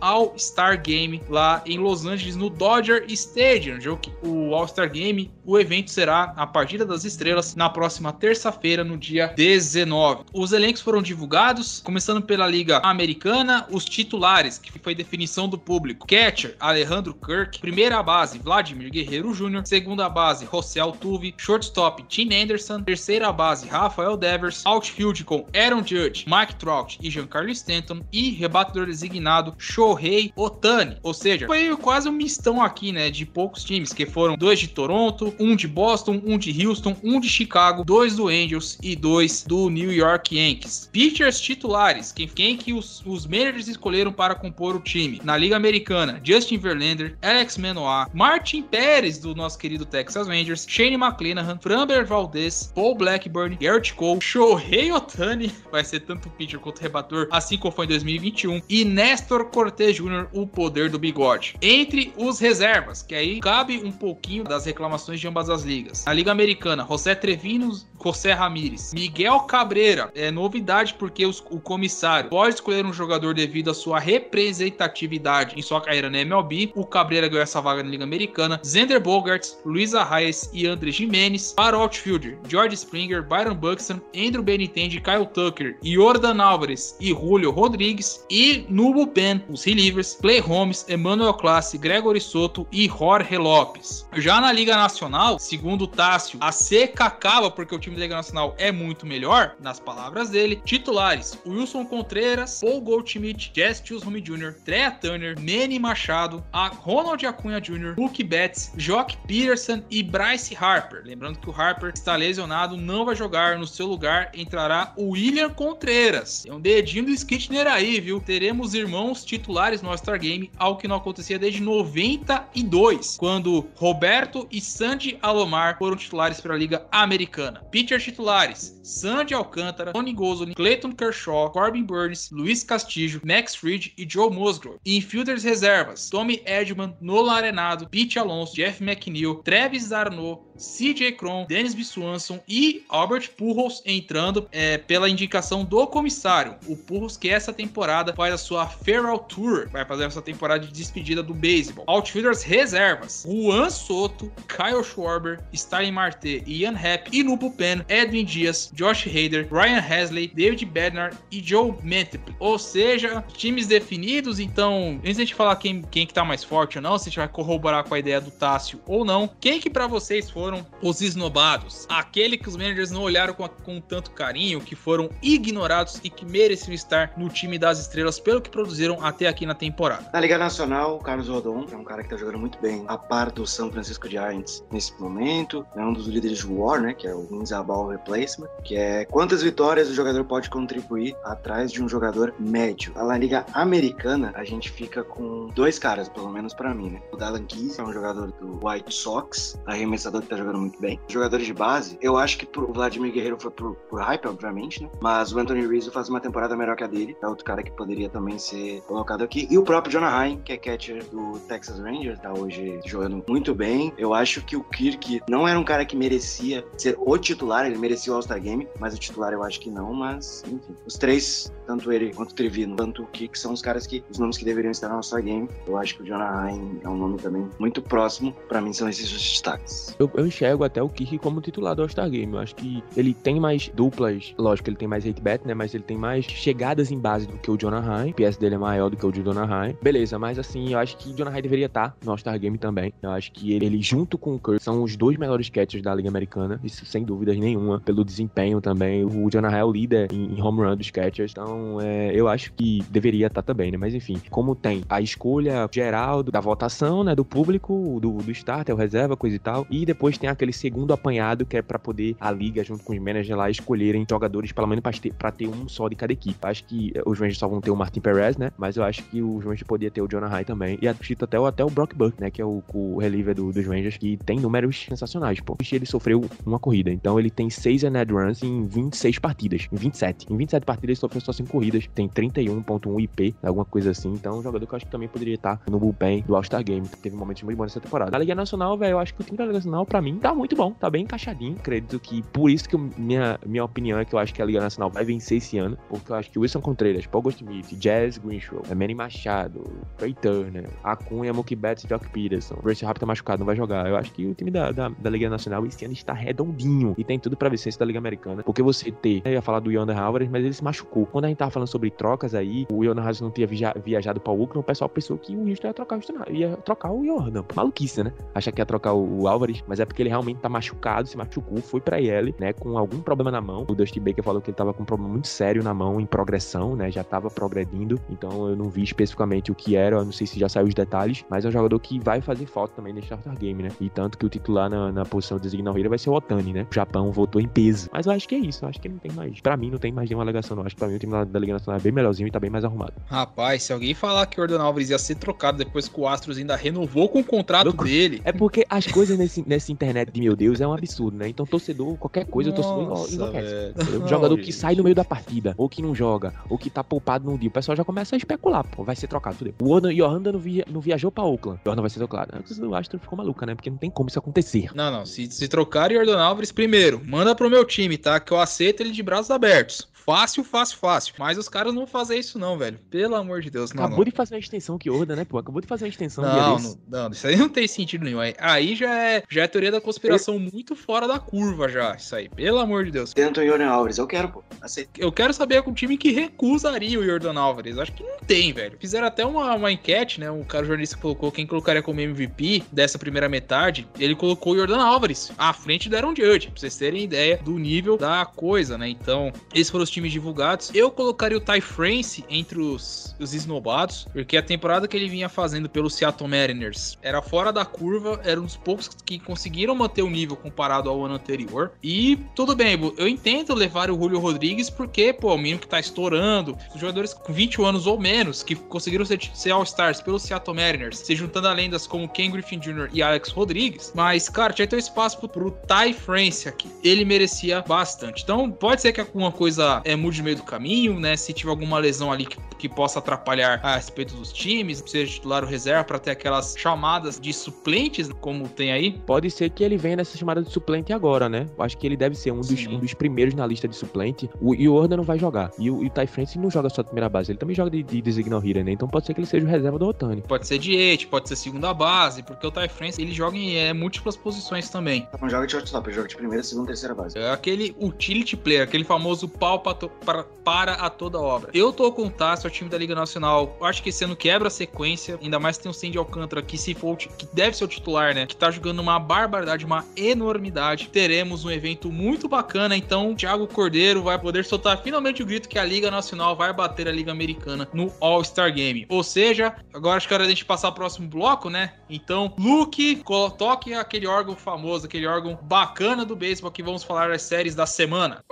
[0.00, 3.78] All-Star Game lá em Los Angeles, no Dodger Stadium.
[4.22, 9.32] O All-Star Game, o evento será a partida das estrelas na próxima terça-feira, no dia
[9.36, 10.24] 19.
[10.32, 16.06] Os elencos foram divulgados, começando pela Liga Americana, os titulares, que foi definição do público.
[16.06, 17.58] Catcher, Alejandro Kirk.
[17.58, 19.64] Primeira base, Vladimir Guerreiro Jr.
[19.64, 21.34] Segunda base, José Altuve.
[21.36, 22.82] Shortstop, Tim Anderson.
[22.82, 24.64] Terceira base, Rafael Devers.
[24.66, 28.00] Outfield com Aaron Judge, Mike Trout e Giancarlo Stanton.
[28.12, 30.96] E rebatedor designado, Shohei Otani.
[31.02, 34.68] Ou seja, foi quase um mistão aqui, né, de poucos times, que foram dois de
[34.68, 39.44] Toronto, um de Boston, um de Houston, um de Chicago, dois do Angels e dois
[39.44, 40.88] do New York Yankees.
[40.92, 45.20] Pitchers titulares, quem, quem que os, os managers escolheram para compor o time?
[45.24, 50.94] Na Liga Americana, Justin Verlander, Alex Manoah, Martin Pérez do nosso querido Texas Rangers, Shane
[50.94, 57.28] McClanahan, Framber Valdez, Paul Blackburn, Garrett Cole, Shohei Otani, vai ser tanto pitcher quanto rebatedor,
[57.30, 61.56] assim como foi em 2021, e Nestor Cortez Jr., o poder do bigode.
[61.60, 66.04] Entre os reservas, que aí cabe um pouquinho das reclamações de ambas as ligas.
[66.04, 72.30] Na Liga Americana, José Trevinos, José Ramírez, Miguel Cabreira, é novidade porque os, o comissário
[72.30, 76.72] pode escolher um jogador devido à sua representatividade em sua carreira na MLB.
[76.74, 78.60] O Cabreira ganhou essa vaga na Liga Americana.
[78.64, 81.52] Zender Bogarts, Luiz Arraes e André Jimenez.
[81.52, 87.50] Para o outfielder, George Springer, Byron Buxton, Andrew Benintendi, Kyle Tucker, Jordan Álvares e Julio
[87.50, 88.24] Rodrigues.
[88.30, 94.08] E no bullpen, os relievers, Clay Holmes, Emmanuel Classe, Gregory Soto e Jorge Lopes.
[94.14, 98.16] Já na Liga Nacional, segundo o Tássio, a seca acaba porque o time da Liga
[98.16, 100.60] Nacional é muito melhor, nas palavras dele.
[100.64, 107.60] Titulares: Wilson Contreras, Paul Goldschmidt, Jess Chisholm Jr., Trea Turner, Manny Machado, a Ronald Acunha
[107.60, 111.02] Jr., Luke Betts, Jock Peterson e Bryce Harper.
[111.04, 113.58] Lembrando que o Harper está lesionado, não vai jogar.
[113.58, 116.44] No seu lugar entrará o William Contreras.
[116.44, 118.20] Tem um dedinho do Skitner aí, viu?
[118.20, 124.60] Teremos irmãos titulares no All-Star Game, algo que não acontecia desde 92, quando Roberto e
[124.60, 127.64] Sandy Alomar foram titulares para a Liga Americana.
[127.72, 134.06] Pitcher titulares: Sandy Alcântara, Tony Gosling, Clayton Kershaw, Corbin Burns, Luiz Castillo, Max Fried e
[134.08, 134.78] Joe Musgrove.
[134.86, 141.74] Infielders reservas: Tommy Edman, Nolan Arenado, Pete Alonso, Jeff McNeil, Travis Darno, CJ Cron, Dennis
[141.74, 141.84] B.
[141.84, 146.56] Swanson e Albert Pujols entrando é, pela indicação do comissário.
[146.66, 150.72] O Pujols que essa temporada faz a sua Feral Tour, vai fazer essa temporada de
[150.72, 151.84] despedida do beisebol.
[151.86, 157.08] Outfielders reservas: Juan Soto, Kyle Schwarber, Stein Marte Ian Happ.
[157.12, 162.34] E no bullpen, Edwin Dias, Josh Hader, Ryan Hasley, David Bednar e Joe Mantip.
[162.38, 164.38] Ou seja, times definidos.
[164.38, 167.04] Então, antes de a gente falar quem, quem que tá mais forte ou não, se
[167.04, 170.30] a gente vai corroborar com a ideia do Tássio ou não, quem que para vocês
[170.30, 171.86] foi foram os esnobados.
[171.88, 176.26] Aquele que os managers não olharam com, com tanto carinho, que foram ignorados e que
[176.26, 180.04] mereciam estar no time das estrelas pelo que produziram até aqui na temporada.
[180.12, 182.98] Na Liga Nacional, o Carlos Rodon é um cara que tá jogando muito bem, a
[182.98, 185.64] par do São Francisco Giants nesse momento.
[185.74, 186.92] É um dos líderes de War, né?
[186.92, 191.82] Que é o Inzabal Replacement, que é quantas vitórias o jogador pode contribuir atrás de
[191.82, 192.92] um jogador médio.
[192.94, 197.02] Na Liga Americana, a gente fica com dois caras, pelo menos para mim, né?
[197.12, 200.98] O Dallan Keys, é um jogador do White Sox, arremessador tá jogando muito bem.
[201.08, 204.90] Jogadores de base, eu acho que pro Vladimir Guerreiro foi por, por hype, obviamente, né?
[205.00, 207.16] Mas o Anthony Rizzo faz uma temporada melhor que a dele.
[207.22, 209.46] É outro cara que poderia também ser colocado aqui.
[209.50, 213.54] E o próprio Jonah Heim, que é catcher do Texas Rangers, tá hoje jogando muito
[213.54, 213.92] bem.
[213.96, 217.78] Eu acho que o Kirk não era um cara que merecia ser o titular, ele
[217.78, 219.92] merecia o All-Star Game, mas o titular eu acho que não.
[219.92, 223.86] Mas, enfim, os três, tanto ele quanto o Trevino, tanto o Kirk, são os caras
[223.86, 225.48] que, os nomes que deveriam estar no All-Star Game.
[225.66, 228.34] Eu acho que o Jonah Heim é um nome também muito próximo.
[228.48, 229.94] Para mim, são esses os destaques.
[229.98, 232.32] Eu, eu enxergo até o Kirk como titular do All-Star Game.
[232.32, 235.54] Eu acho que ele tem mais duplas, lógico, ele tem mais hate bet, né?
[235.54, 238.10] Mas ele tem mais chegadas em base do que o Jonah Heim.
[238.10, 239.76] O PS dele é maior do que o de Jonah Heim.
[239.82, 242.92] Beleza, mas assim, eu acho que Jonah Heim deveria estar no All-Star Game também.
[243.02, 245.94] Eu acho que ele, ele, junto com o Kirk, são os dois melhores catchers da
[245.94, 246.60] Liga Americana.
[246.62, 247.80] Isso sem dúvidas nenhuma.
[247.80, 249.04] Pelo desempenho também.
[249.04, 251.32] O Jonah Heim é o líder em, em home run dos catchers.
[251.32, 253.76] Então, é, eu acho que deveria estar também, né?
[253.76, 257.14] Mas enfim, como tem a escolha geral da votação, né?
[257.14, 259.66] Do público, do, do starter, o reserva, coisa e tal.
[259.70, 262.98] E depois tem aquele segundo apanhado que é para poder a liga, junto com os
[262.98, 266.36] managers lá, escolherem jogadores, pelo menos pra ter, ter um só de cada equipe.
[266.42, 268.50] Acho que os Rangers só vão ter o Martin Perez, né?
[268.56, 270.78] Mas eu acho que os Rangers podia ter o Jonah High também.
[270.80, 272.30] E acredito até, até o Brock Burke, né?
[272.30, 275.56] Que é o, o reliever do, dos Rangers, que tem números sensacionais, pô.
[275.72, 276.90] Ele sofreu uma corrida.
[276.90, 279.68] Então ele tem 6 earned runs em 26 partidas.
[279.72, 280.32] Em 27.
[280.32, 281.88] Em 27 partidas ele sofreu só 5 corridas.
[281.94, 284.12] Tem 31.1 IP, alguma coisa assim.
[284.12, 286.86] Então um jogador que eu acho que também poderia estar no bullpen do All-Star Game.
[287.02, 288.10] Teve momentos muito bons nessa temporada.
[288.10, 290.34] Na Liga Nacional, velho, eu acho que o time da Liga Nacional, pra mim, tá
[290.34, 290.72] muito bom.
[290.72, 291.56] Tá bem encaixadinho.
[291.56, 294.60] Acredito que por isso que minha, minha opinião é que eu acho que a Liga
[294.60, 295.76] Nacional vai vencer esse ano.
[295.88, 299.64] Porque eu acho que Wilson Contreras, Paul Goldschmidt, Jazz Greenshow, Manny Machado,
[299.96, 302.56] Trey Turner, Acunha, Mookie Betts Jock Peterson.
[302.62, 303.88] Brace Harper tá machucado, não vai jogar.
[303.88, 307.04] Eu acho que o time da, da, da Liga Nacional esse ano está redondinho e
[307.04, 308.42] tem tudo pra vencer da Liga Americana.
[308.42, 311.06] Porque você ter, eu ia falar do Yonder Alvarez, mas ele se machucou.
[311.06, 314.20] Quando a gente tava falando sobre trocas aí, o Yonder Alvarez não tinha via, viajado
[314.20, 317.04] pra Oakland, o pessoal pensou que o Houston ia trocar o Houston, ia trocar o
[317.04, 317.44] Jordan.
[317.54, 318.12] Maluquice, né?
[318.34, 321.62] Achar que ia trocar o, Alvarez, mas é porque ele realmente tá machucado, se machucou,
[321.62, 322.52] foi pra ele, né?
[322.52, 323.64] Com algum problema na mão.
[323.68, 326.06] O Dusty Baker falou que ele tava com um problema muito sério na mão, em
[326.06, 326.90] progressão, né?
[326.90, 328.00] Já tava progredindo.
[328.10, 330.74] Então eu não vi especificamente o que era, eu não sei se já saiu os
[330.74, 333.68] detalhes, mas é um jogador que vai fazer falta também nesse All-Star Game, né?
[333.80, 336.66] E tanto que o titular na, na posição de Ziggy vai ser o Otani, né?
[336.68, 337.88] O Japão voltou em peso.
[337.92, 339.40] Mas eu acho que é isso, eu acho que não tem mais.
[339.40, 340.66] Pra mim, não tem mais nenhuma alegação, não.
[340.66, 342.40] Acho que pra mim o time da, da Liga Nacional é bem melhorzinho e tá
[342.40, 342.94] bem mais arrumado.
[343.06, 346.36] Rapaz, se alguém falar que o Jordan Alvarez ia ser trocado depois que o Astros
[346.36, 347.84] ainda renovou com o contrato Louco.
[347.84, 348.20] dele.
[348.24, 351.28] É porque as coisas nesse, nessa internet de meu Deus é um absurdo, né?
[351.28, 353.74] Então, torcedor, qualquer coisa, o torcedor Nossa, enlouquece.
[353.98, 356.82] Não, jogador que sai no meio da partida, ou que não joga, ou que tá
[356.82, 359.36] poupado num dia, o pessoal já começa a especular, pô, vai ser trocado.
[359.36, 359.54] Fudeu.
[359.60, 361.60] O Jordan, Jordan não, via, não viajou pra Oakland.
[361.64, 362.32] Jordan vai ser trocado.
[362.68, 363.54] O Astro ficou maluca, né?
[363.54, 364.70] Porque não tem como isso acontecer.
[364.74, 365.06] Não, não.
[365.06, 368.20] Se, se trocar o Jordan Alvarez, primeiro, manda pro meu time, tá?
[368.20, 369.88] Que eu aceito ele de braços abertos.
[370.04, 371.14] Fácil, fácil, fácil.
[371.18, 372.78] Mas os caras não vão fazer isso, não, velho.
[372.90, 373.84] Pelo amor de Deus, não.
[373.84, 374.10] Acabou não.
[374.10, 375.38] de fazer uma extensão que Jordan, né, pô?
[375.38, 378.20] Acabou de fazer uma extensão Não, não, não, isso aí não tem sentido nenhum.
[378.20, 381.94] Aí- Aí já é, já é teoria da conspiração muito fora da curva, já.
[381.94, 383.12] Isso aí, pelo amor de Deus.
[383.14, 384.44] Tenta o Yorian Alves, eu quero, pô.
[384.60, 384.90] Aceito.
[384.98, 387.78] Eu quero saber com um time que recusaria o Jordan Alvarez.
[387.78, 388.76] Acho que não tem, velho.
[388.78, 390.30] Fizeram até uma, uma enquete, né?
[390.30, 393.88] Um cara jornalista colocou quem colocaria como MVP dessa primeira metade.
[393.98, 397.58] Ele colocou o Jordan Alvarez à frente do Aaron Judge, pra vocês terem ideia do
[397.58, 398.88] nível da coisa, né?
[398.88, 400.70] Então, esses foram os times divulgados.
[400.74, 405.28] Eu colocaria o Ty France entre os, os esnobados, porque a temporada que ele vinha
[405.28, 410.02] fazendo pelo Seattle Mariners era fora da curva, era um dos poucos que conseguiram manter
[410.02, 411.72] o nível comparado ao ano anterior.
[411.82, 415.78] E tudo bem, eu entendo levar o Julio Rodrigues porque, pô, o menino que tá
[415.78, 420.56] estourando, os jogadores com 21 anos ou menos que conseguiram ser, ser All-Stars pelo Seattle
[420.56, 422.88] Mariners, se juntando a lendas como Ken Griffin Jr.
[422.92, 423.92] e Alex Rodrigues.
[423.94, 426.68] Mas, cara, tinha que ter espaço pro, pro Ty France aqui.
[426.82, 428.22] Ele merecia bastante.
[428.22, 431.16] Então, pode ser que alguma coisa é, mude no meio do caminho, né?
[431.16, 435.42] Se tiver alguma lesão ali que, que possa atrapalhar a respeito dos times, seja titular
[435.42, 438.92] ou reserva, pra ter aquelas chamadas de suplentes, como tem aí.
[439.06, 441.46] Pode ser que ele venha nessa chamada de suplente agora, né?
[441.56, 444.28] Eu Acho que ele deve ser um dos, um dos primeiros na lista de suplente.
[444.40, 445.50] O, e o Jordan não vai jogar.
[445.58, 447.70] E o, e o Ty France não joga só de primeira base, ele também joga
[447.70, 448.72] de, de designal hitter, né?
[448.72, 450.22] Então pode ser que ele seja o reserva do Otani.
[450.22, 453.72] Pode ser diete, pode ser segunda base, porque o Ty France ele joga em é,
[453.72, 455.06] múltiplas posições também.
[455.20, 457.18] Não joga de shortstop, ele joga de primeira, segunda, terceira base.
[457.18, 461.50] É aquele utility player, aquele famoso pau pra to- para, para a toda obra.
[461.52, 463.56] Eu tô com o é o time da Liga Nacional.
[463.60, 466.74] Acho que esse ano quebra a sequência, ainda mais tem o Sandy Alcântara, que se
[466.74, 468.26] for, o que deve ser o titular, né?
[468.26, 470.88] Que tá jogando uma barbaridade, uma enormidade.
[470.88, 475.58] Teremos um evento muito bacana, então Thiago Cordeiro vai poder soltar finalmente o grito que
[475.58, 478.86] a Liga Nacional vai bater a Liga Americana no All-Star Game.
[478.88, 481.72] Ou seja, agora acho que é hora da gente passar pro próximo bloco, né?
[481.88, 483.02] Então, Luke,
[483.38, 487.64] toque aquele órgão famoso, aquele órgão bacana do beisebol que vamos falar das séries da
[487.64, 488.22] semana.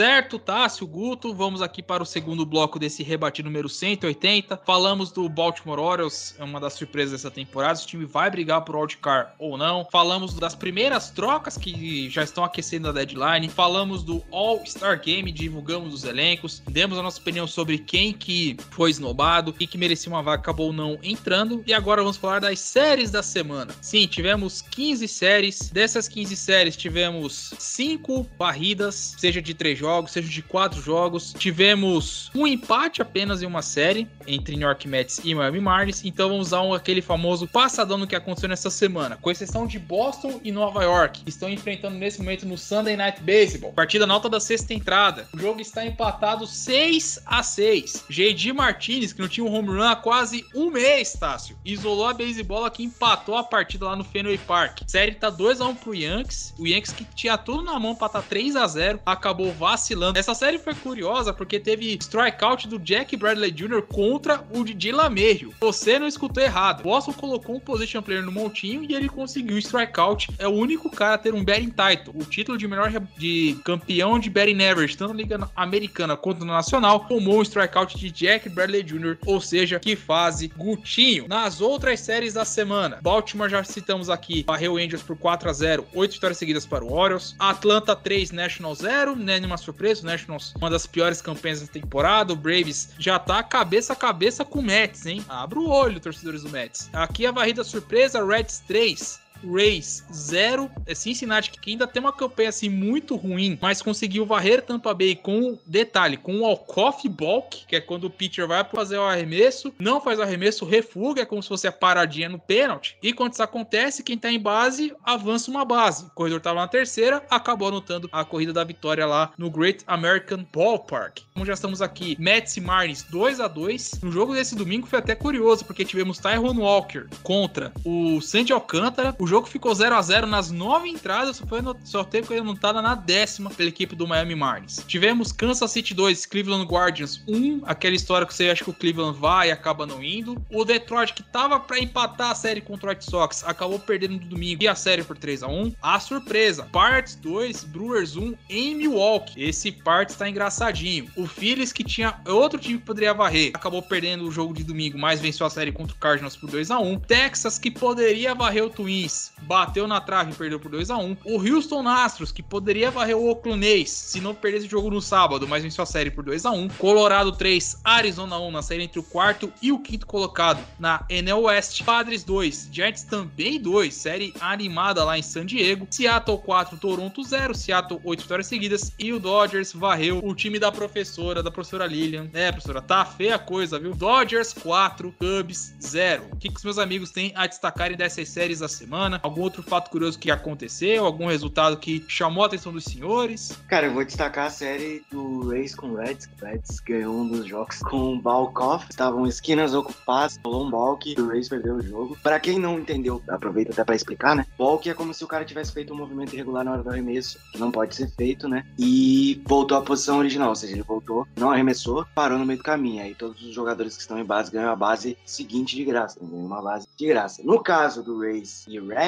[0.00, 4.62] Certo, Tássio, Guto, vamos aqui para o segundo bloco desse rebate número 180.
[4.64, 8.64] Falamos do Baltimore Orioles, é uma das surpresas dessa temporada, se o time vai brigar
[8.64, 9.86] por wildcard ou não.
[9.92, 13.50] Falamos das primeiras trocas que já estão aquecendo a deadline.
[13.50, 18.88] Falamos do All-Star Game, divulgamos os elencos, demos a nossa opinião sobre quem que foi
[18.88, 21.62] esnobado e que merecia uma vaga, acabou não entrando.
[21.66, 23.74] E agora vamos falar das séries da semana.
[23.82, 25.68] Sim, tivemos 15 séries.
[25.68, 31.34] Dessas 15 séries, tivemos 5 barridas, seja de 3 jogos, seja de 4 jogos.
[31.38, 36.04] Tivemos um empate apenas em uma série entre New York Mets e Miami Marlins.
[36.04, 39.18] Então vamos usar um, aquele famoso passadão no que aconteceu nessa semana.
[39.20, 43.20] Com exceção de Boston e Nova York, que estão enfrentando nesse momento no Sunday Night
[43.22, 43.72] Baseball.
[43.72, 45.28] Partida na alta da sexta entrada.
[45.34, 49.82] O jogo está empatado 6 a 6 JD Martinez, que não tinha um home run
[49.82, 54.38] há quase um mês, Tássio, isolou a baseball que empatou a partida lá no Fenway
[54.38, 54.82] Park.
[54.86, 56.54] Série tá 2 a 1 pro Yankees.
[56.58, 60.18] O Yankees que tinha tudo na mão para tá 3 a 0 acabou vacilando.
[60.18, 63.82] Essa série foi curiosa porque teve strikeout do Jack Bradley Jr.
[63.82, 65.54] contra o Didi LaMejo.
[65.60, 66.82] Você não escutou errado.
[66.82, 70.28] Boston colocou um position player no montinho e ele conseguiu strikeout.
[70.38, 74.18] É o único cara a ter um batting title, o título de melhor de campeão
[74.18, 78.48] de batting average, tanto na liga americana quanto na nacional, tomou um strikeout de Jack
[78.50, 81.26] Bradley Jr., ou seja, que fase Gutinho.
[81.28, 85.86] Nas outras séries da semana, Baltimore já citamos aqui, varreu Angels por 4 a 0
[85.94, 87.34] 8 vitórias seguidas para o Orioles.
[87.38, 92.36] Atlanta 3, National 0, né, nenhuma o Nationals uma das piores campanhas da temporada, o
[92.36, 95.24] Braves já tá cabeça a cabeça com o Mets, hein?
[95.28, 96.90] Abra o olho, torcedores do Mets.
[96.92, 102.48] Aqui a varrida surpresa, Reds 3, Rays 0, é Cincinnati que ainda tem uma campanha
[102.48, 107.76] assim muito ruim, mas conseguiu varrer Tampa Bay com detalhe, com o walk-off balk, que
[107.76, 111.42] é quando o pitcher vai fazer o arremesso, não faz o arremesso, refuga, é como
[111.42, 112.96] se fosse a paradinha no pênalti.
[113.02, 116.06] E quando isso acontece, quem tá em base avança uma base.
[116.06, 120.44] O corredor tava na terceira, acabou anotando a corrida da vitória lá no Great American
[120.52, 121.20] Ballpark.
[121.34, 124.00] Como já estamos aqui, Mets e Marlins 2 a 2.
[124.02, 129.14] No jogo desse domingo foi até curioso, porque tivemos Tyrone Walker contra o Sandy Alcântara.
[129.18, 132.82] O jogo ficou 0 a 0 nas nove entradas, só, foi, só teve coisa anotada
[132.82, 134.84] na décima pela equipe do Miami Marlins.
[134.88, 139.16] Tivemos Kansas City 2, Cleveland Guardians 1, aquela história que você acha que o Cleveland
[139.16, 140.36] vai e acaba não indo.
[140.50, 144.26] O Detroit, que tava para empatar a série contra o White Sox, acabou perdendo no
[144.26, 148.74] domingo e a série por 3 a 1 A surpresa, Parts 2, Brewers 1 em
[148.74, 149.44] Milwaukee.
[149.44, 151.08] Esse Parts tá engraçadinho.
[151.16, 154.98] O Phillies, que tinha outro time que poderia varrer, acabou perdendo o jogo de domingo,
[154.98, 158.64] mas venceu a série contra o Cardinals por 2 a 1 Texas, que poderia varrer
[158.64, 162.42] o Twins, bateu na trave e perdeu por 2 a 1 O Houston Astros, que
[162.42, 166.10] poderia varrer o Oakland se não perdesse o jogo no sábado, mas venceu a série
[166.10, 169.78] por 2 a 1 Colorado 3, Arizona 1 na série entre o quarto e o
[169.78, 171.82] quinto colocado na NL West.
[171.84, 175.86] Padres 2, Giants também 2, série animada lá em San Diego.
[175.90, 180.70] Seattle 4, Toronto 0, Seattle 8 vitórias seguidas e o Dodgers varreu o time da
[180.70, 182.28] professora, da professora Lilian.
[182.32, 183.94] É, professora, tá feia a coisa, viu?
[183.94, 186.28] Dodgers 4, Cubs 0.
[186.32, 189.09] O que, que os meus amigos têm a destacarem dessas séries da semana?
[189.22, 191.04] Algum outro fato curioso que aconteceu?
[191.04, 193.58] Algum resultado que chamou a atenção dos senhores?
[193.68, 196.28] Cara, eu vou destacar a série do Rays com Reds.
[196.42, 198.86] Reds ganhou um dos jogos com o Balkoff.
[198.90, 202.16] Estavam esquinas ocupadas, rolou um balk o Rays perdeu o jogo.
[202.22, 204.46] Pra quem não entendeu, aproveita até pra explicar, né?
[204.58, 207.38] Balk é como se o cara tivesse feito um movimento irregular na hora do arremesso,
[207.52, 208.64] que não pode ser feito, né?
[208.78, 212.64] E voltou à posição original, ou seja, ele voltou, não arremessou, parou no meio do
[212.64, 213.02] caminho.
[213.02, 216.28] Aí todos os jogadores que estão em base ganham a base seguinte de graça, né?
[216.32, 217.42] uma base de graça.
[217.44, 218.99] No caso do Rays e Reds,